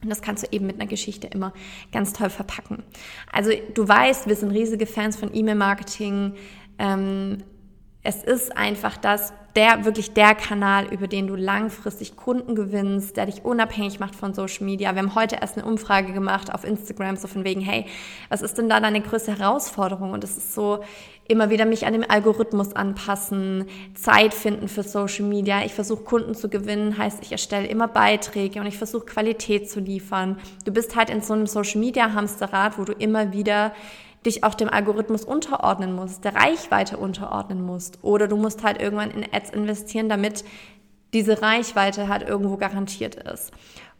Und 0.02 0.08
das 0.08 0.22
kannst 0.22 0.44
du 0.44 0.48
eben 0.50 0.66
mit 0.66 0.80
einer 0.80 0.88
Geschichte 0.88 1.26
immer 1.26 1.52
ganz 1.92 2.14
toll 2.14 2.30
verpacken. 2.30 2.82
Also 3.30 3.52
du 3.74 3.86
weißt, 3.86 4.26
wir 4.26 4.34
sind 4.34 4.50
riesige 4.50 4.86
Fans 4.86 5.16
von 5.16 5.32
E-Mail-Marketing. 5.32 6.34
Ähm, 6.78 7.44
es 8.02 8.24
ist 8.24 8.56
einfach 8.56 8.96
das, 8.96 9.32
der 9.54 9.84
wirklich 9.84 10.14
der 10.14 10.34
Kanal, 10.34 10.86
über 10.92 11.08
den 11.08 11.26
du 11.26 11.34
langfristig 11.34 12.16
Kunden 12.16 12.54
gewinnst, 12.54 13.16
der 13.16 13.26
dich 13.26 13.44
unabhängig 13.44 14.00
macht 14.00 14.14
von 14.14 14.34
Social 14.34 14.64
Media. 14.64 14.94
Wir 14.94 15.02
haben 15.02 15.14
heute 15.14 15.36
erst 15.36 15.58
eine 15.58 15.66
Umfrage 15.66 16.12
gemacht 16.12 16.52
auf 16.52 16.64
Instagram, 16.64 17.16
so 17.16 17.28
von 17.28 17.44
wegen, 17.44 17.60
hey, 17.60 17.86
was 18.28 18.42
ist 18.42 18.58
denn 18.58 18.68
da 18.68 18.80
deine 18.80 19.00
größte 19.00 19.38
Herausforderung? 19.38 20.12
Und 20.12 20.24
es 20.24 20.36
ist 20.36 20.54
so, 20.54 20.80
immer 21.28 21.50
wieder 21.50 21.64
mich 21.64 21.86
an 21.86 21.92
dem 21.92 22.04
Algorithmus 22.08 22.74
anpassen, 22.74 23.66
Zeit 23.94 24.34
finden 24.34 24.68
für 24.68 24.82
Social 24.82 25.24
Media. 25.24 25.64
Ich 25.64 25.72
versuche 25.72 26.02
Kunden 26.02 26.34
zu 26.34 26.48
gewinnen, 26.48 26.98
heißt 26.98 27.22
ich 27.22 27.32
erstelle 27.32 27.66
immer 27.66 27.88
Beiträge 27.88 28.60
und 28.60 28.66
ich 28.66 28.76
versuche 28.76 29.06
Qualität 29.06 29.70
zu 29.70 29.80
liefern. 29.80 30.38
Du 30.64 30.72
bist 30.72 30.96
halt 30.96 31.10
in 31.10 31.22
so 31.22 31.32
einem 31.32 31.46
Social 31.46 31.80
Media 31.80 32.12
Hamsterrad, 32.12 32.78
wo 32.78 32.84
du 32.84 32.92
immer 32.92 33.32
wieder 33.32 33.72
dich 34.24 34.44
auch 34.44 34.54
dem 34.54 34.68
Algorithmus 34.68 35.24
unterordnen 35.24 35.94
musst, 35.94 36.24
der 36.24 36.34
Reichweite 36.34 36.96
unterordnen 36.96 37.62
musst. 37.62 37.98
Oder 38.02 38.28
du 38.28 38.36
musst 38.36 38.62
halt 38.62 38.80
irgendwann 38.80 39.10
in 39.10 39.26
Ads 39.32 39.50
investieren, 39.50 40.08
damit 40.08 40.44
diese 41.12 41.42
Reichweite 41.42 42.08
halt 42.08 42.26
irgendwo 42.28 42.56
garantiert 42.56 43.16
ist. 43.16 43.52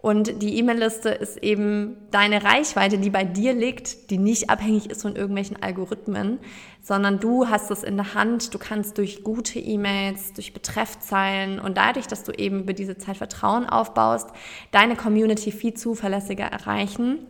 Und 0.03 0.43
die 0.43 0.59
E-Mail-Liste 0.59 1.11
ist 1.11 1.37
eben 1.45 1.97
deine 2.11 2.43
Reichweite, 2.43 2.99
die 2.99 3.11
bei 3.11 3.23
dir 3.23 3.53
liegt, 3.53 4.11
die 4.11 4.19
nicht 4.19 4.51
abhängig 4.51 4.91
ist 4.91 5.03
von 5.03 5.15
irgendwelchen 5.15 5.63
Algorithmen, 5.63 6.41
sondern 6.81 7.21
du 7.21 7.49
hast 7.49 7.71
es 7.71 7.85
in 7.85 7.97
der 7.97 8.15
Hand. 8.15 8.53
Du 8.53 8.59
kannst 8.59 8.99
durch 8.99 9.23
gute 9.23 9.61
E-Mails, 9.61 10.33
durch 10.33 10.53
Betreffzeilen 10.53 11.61
und 11.61 11.77
dadurch, 11.77 12.09
dass 12.09 12.25
du 12.25 12.33
eben 12.33 12.63
über 12.63 12.73
diese 12.73 12.99
Zeit 12.99 13.17
Vertrauen 13.17 13.65
aufbaust, 13.69 14.31
deine 14.73 14.97
Community 14.97 15.53
viel 15.53 15.75
zuverlässiger 15.75 16.47
erreichen 16.47 17.21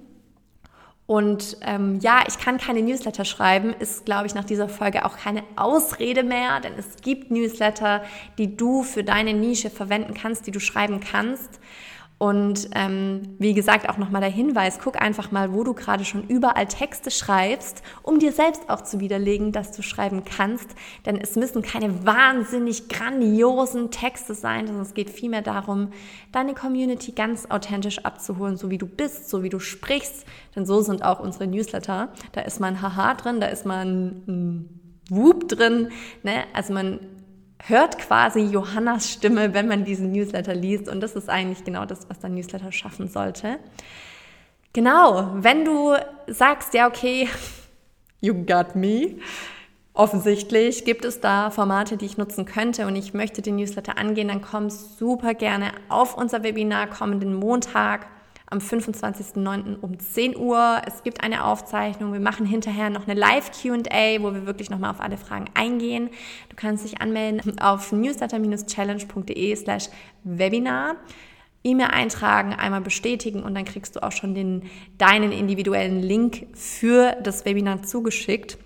und 1.06 1.56
ähm, 1.62 1.98
ja, 2.00 2.22
ich 2.28 2.38
kann 2.38 2.58
keine 2.58 2.80
Newsletter 2.80 3.24
schreiben, 3.24 3.74
ist, 3.78 4.04
glaube 4.04 4.26
ich, 4.26 4.34
nach 4.34 4.44
dieser 4.44 4.68
Folge 4.68 5.04
auch 5.04 5.16
keine 5.16 5.42
Ausrede 5.56 6.22
mehr, 6.22 6.60
denn 6.60 6.74
es 6.78 6.96
gibt 7.02 7.30
Newsletter, 7.30 8.02
die 8.38 8.56
du 8.56 8.82
für 8.82 9.02
deine 9.02 9.34
Nische 9.34 9.68
verwenden 9.68 10.14
kannst, 10.14 10.46
die 10.46 10.52
du 10.52 10.60
schreiben 10.60 11.00
kannst. 11.00 11.60
Und 12.22 12.68
ähm, 12.76 13.34
wie 13.40 13.52
gesagt, 13.52 13.88
auch 13.88 13.98
nochmal 13.98 14.20
der 14.20 14.30
Hinweis, 14.30 14.78
guck 14.78 15.02
einfach 15.02 15.32
mal, 15.32 15.52
wo 15.52 15.64
du 15.64 15.74
gerade 15.74 16.04
schon 16.04 16.22
überall 16.28 16.68
Texte 16.68 17.10
schreibst, 17.10 17.82
um 18.04 18.20
dir 18.20 18.30
selbst 18.30 18.70
auch 18.70 18.82
zu 18.82 19.00
widerlegen, 19.00 19.50
dass 19.50 19.72
du 19.72 19.82
schreiben 19.82 20.22
kannst. 20.24 20.68
Denn 21.04 21.16
es 21.16 21.34
müssen 21.34 21.62
keine 21.62 22.06
wahnsinnig 22.06 22.88
grandiosen 22.88 23.90
Texte 23.90 24.34
sein, 24.34 24.68
sondern 24.68 24.84
es 24.84 24.94
geht 24.94 25.10
vielmehr 25.10 25.42
darum, 25.42 25.88
deine 26.30 26.54
Community 26.54 27.10
ganz 27.10 27.50
authentisch 27.50 27.98
abzuholen, 28.04 28.56
so 28.56 28.70
wie 28.70 28.78
du 28.78 28.86
bist, 28.86 29.28
so 29.28 29.42
wie 29.42 29.48
du 29.48 29.58
sprichst. 29.58 30.24
Denn 30.54 30.64
so 30.64 30.80
sind 30.80 31.04
auch 31.04 31.18
unsere 31.18 31.48
Newsletter. 31.48 32.10
Da 32.30 32.42
ist 32.42 32.60
mal 32.60 32.68
ein 32.68 32.82
Haha 32.82 33.14
drin, 33.14 33.40
da 33.40 33.48
ist 33.48 33.66
mal 33.66 33.84
ein, 33.84 34.68
Whoop 35.10 35.48
drin. 35.48 35.88
Ne? 36.22 36.44
Also 36.52 36.72
man 36.72 37.00
hört 37.68 37.98
quasi 37.98 38.40
Johannas 38.40 39.10
Stimme, 39.10 39.54
wenn 39.54 39.68
man 39.68 39.84
diesen 39.84 40.12
Newsletter 40.12 40.54
liest. 40.54 40.88
Und 40.88 41.00
das 41.00 41.14
ist 41.14 41.28
eigentlich 41.28 41.64
genau 41.64 41.84
das, 41.84 42.08
was 42.08 42.18
dein 42.18 42.34
Newsletter 42.34 42.72
schaffen 42.72 43.08
sollte. 43.08 43.58
Genau, 44.72 45.30
wenn 45.34 45.64
du 45.64 45.94
sagst, 46.26 46.74
ja, 46.74 46.88
okay, 46.88 47.28
you 48.20 48.34
got 48.44 48.74
me. 48.74 49.16
Offensichtlich 49.94 50.86
gibt 50.86 51.04
es 51.04 51.20
da 51.20 51.50
Formate, 51.50 51.98
die 51.98 52.06
ich 52.06 52.16
nutzen 52.16 52.46
könnte 52.46 52.86
und 52.86 52.96
ich 52.96 53.12
möchte 53.12 53.42
den 53.42 53.56
Newsletter 53.56 53.98
angehen, 53.98 54.28
dann 54.28 54.40
komm 54.40 54.70
super 54.70 55.34
gerne 55.34 55.72
auf 55.90 56.16
unser 56.16 56.42
Webinar 56.42 56.86
kommenden 56.86 57.34
Montag 57.34 58.06
am 58.52 58.58
25.09. 58.58 59.80
um 59.80 59.98
10 59.98 60.36
Uhr. 60.36 60.82
Es 60.86 61.02
gibt 61.02 61.24
eine 61.24 61.44
Aufzeichnung. 61.44 62.12
Wir 62.12 62.20
machen 62.20 62.46
hinterher 62.46 62.90
noch 62.90 63.08
eine 63.08 63.18
Live-QA, 63.18 64.22
wo 64.22 64.34
wir 64.34 64.46
wirklich 64.46 64.70
nochmal 64.70 64.90
auf 64.90 65.00
alle 65.00 65.16
Fragen 65.16 65.46
eingehen. 65.54 66.10
Du 66.50 66.56
kannst 66.56 66.84
dich 66.84 67.00
anmelden 67.00 67.58
auf 67.58 67.90
newsletter-challenge.de 67.90 69.56
slash 69.56 69.88
Webinar. 70.22 70.96
E-Mail 71.64 71.88
eintragen, 71.88 72.54
einmal 72.54 72.80
bestätigen 72.80 73.42
und 73.42 73.54
dann 73.54 73.64
kriegst 73.64 73.94
du 73.94 74.02
auch 74.02 74.10
schon 74.10 74.34
den, 74.34 74.64
deinen 74.98 75.30
individuellen 75.30 76.00
Link 76.00 76.48
für 76.54 77.16
das 77.22 77.44
Webinar 77.44 77.84
zugeschickt. 77.84 78.58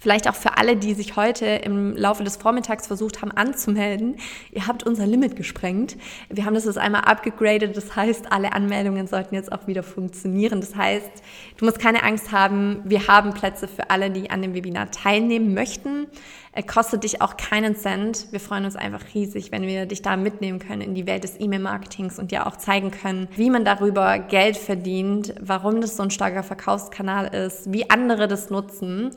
Vielleicht 0.00 0.30
auch 0.30 0.34
für 0.34 0.56
alle, 0.56 0.76
die 0.76 0.94
sich 0.94 1.16
heute 1.16 1.44
im 1.44 1.94
Laufe 1.94 2.24
des 2.24 2.36
Vormittags 2.36 2.86
versucht 2.86 3.20
haben 3.20 3.30
anzumelden. 3.32 4.16
Ihr 4.50 4.66
habt 4.66 4.82
unser 4.82 5.06
Limit 5.06 5.36
gesprengt. 5.36 5.98
Wir 6.30 6.46
haben 6.46 6.54
das 6.54 6.64
jetzt 6.64 6.78
einmal 6.78 7.02
abgegradet. 7.02 7.76
Das 7.76 7.94
heißt, 7.94 8.32
alle 8.32 8.54
Anmeldungen 8.54 9.06
sollten 9.06 9.34
jetzt 9.34 9.52
auch 9.52 9.66
wieder 9.66 9.82
funktionieren. 9.82 10.62
Das 10.62 10.74
heißt, 10.74 11.10
du 11.58 11.66
musst 11.66 11.78
keine 11.78 12.02
Angst 12.02 12.32
haben. 12.32 12.80
Wir 12.86 13.08
haben 13.08 13.34
Plätze 13.34 13.68
für 13.68 13.90
alle, 13.90 14.10
die 14.10 14.30
an 14.30 14.40
dem 14.40 14.54
Webinar 14.54 14.90
teilnehmen 14.90 15.52
möchten. 15.52 16.06
Er 16.52 16.62
kostet 16.62 17.04
dich 17.04 17.20
auch 17.20 17.36
keinen 17.36 17.76
Cent. 17.76 18.28
Wir 18.30 18.40
freuen 18.40 18.64
uns 18.64 18.76
einfach 18.76 19.02
riesig, 19.12 19.52
wenn 19.52 19.66
wir 19.66 19.84
dich 19.84 20.00
da 20.00 20.16
mitnehmen 20.16 20.60
können 20.60 20.80
in 20.80 20.94
die 20.94 21.06
Welt 21.06 21.24
des 21.24 21.38
E-Mail-Marketings 21.38 22.18
und 22.18 22.30
dir 22.30 22.46
auch 22.46 22.56
zeigen 22.56 22.90
können, 22.90 23.28
wie 23.36 23.50
man 23.50 23.66
darüber 23.66 24.18
Geld 24.18 24.56
verdient, 24.56 25.34
warum 25.42 25.82
das 25.82 25.98
so 25.98 26.02
ein 26.02 26.10
starker 26.10 26.42
Verkaufskanal 26.42 27.26
ist, 27.34 27.70
wie 27.70 27.90
andere 27.90 28.28
das 28.28 28.48
nutzen. 28.48 29.10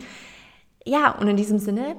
Ja, 0.85 1.11
und 1.11 1.27
in 1.27 1.37
diesem 1.37 1.59
Sinne, 1.59 1.95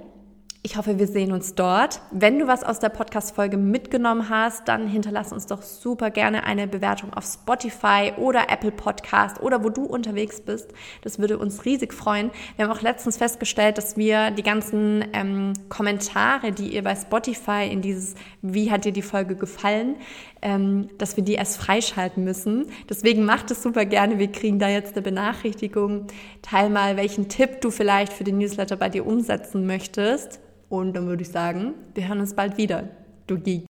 ich 0.66 0.78
hoffe, 0.78 0.98
wir 0.98 1.06
sehen 1.06 1.32
uns 1.32 1.54
dort. 1.54 2.00
Wenn 2.10 2.38
du 2.38 2.46
was 2.46 2.64
aus 2.64 2.78
der 2.78 2.88
Podcast-Folge 2.88 3.58
mitgenommen 3.58 4.30
hast, 4.30 4.66
dann 4.66 4.88
hinterlass 4.88 5.30
uns 5.30 5.44
doch 5.44 5.60
super 5.60 6.10
gerne 6.10 6.44
eine 6.44 6.66
Bewertung 6.66 7.12
auf 7.12 7.24
Spotify 7.24 8.12
oder 8.16 8.50
Apple 8.50 8.72
Podcast 8.72 9.42
oder 9.42 9.62
wo 9.62 9.68
du 9.68 9.84
unterwegs 9.84 10.40
bist. 10.40 10.72
Das 11.02 11.18
würde 11.18 11.36
uns 11.36 11.66
riesig 11.66 11.92
freuen. 11.92 12.30
Wir 12.56 12.64
haben 12.64 12.72
auch 12.72 12.80
letztens 12.80 13.18
festgestellt, 13.18 13.76
dass 13.76 13.98
wir 13.98 14.30
die 14.30 14.42
ganzen 14.42 15.04
ähm, 15.12 15.52
Kommentare, 15.68 16.52
die 16.52 16.74
ihr 16.74 16.82
bei 16.82 16.96
Spotify 16.96 17.68
in 17.70 17.82
dieses 17.82 18.14
Wie 18.40 18.70
hat 18.70 18.86
dir 18.86 18.92
die 18.92 19.02
Folge 19.02 19.36
gefallen, 19.36 19.96
ähm, 20.44 20.88
dass 20.98 21.16
wir 21.16 21.24
die 21.24 21.32
erst 21.32 21.56
freischalten 21.56 22.22
müssen. 22.22 22.66
Deswegen 22.88 23.24
macht 23.24 23.50
es 23.50 23.62
super 23.62 23.84
gerne. 23.86 24.18
Wir 24.18 24.30
kriegen 24.30 24.58
da 24.60 24.68
jetzt 24.68 24.94
eine 24.94 25.02
Benachrichtigung. 25.02 26.06
Teil 26.42 26.70
mal, 26.70 26.96
welchen 26.96 27.28
Tipp 27.28 27.60
du 27.62 27.70
vielleicht 27.70 28.12
für 28.12 28.24
den 28.24 28.38
Newsletter 28.38 28.76
bei 28.76 28.90
dir 28.90 29.06
umsetzen 29.06 29.66
möchtest. 29.66 30.40
Und 30.68 30.94
dann 30.94 31.06
würde 31.06 31.22
ich 31.22 31.30
sagen, 31.30 31.74
wir 31.94 32.06
hören 32.06 32.20
uns 32.20 32.34
bald 32.34 32.58
wieder. 32.58 32.90
Du 33.26 33.38
Geek. 33.38 33.73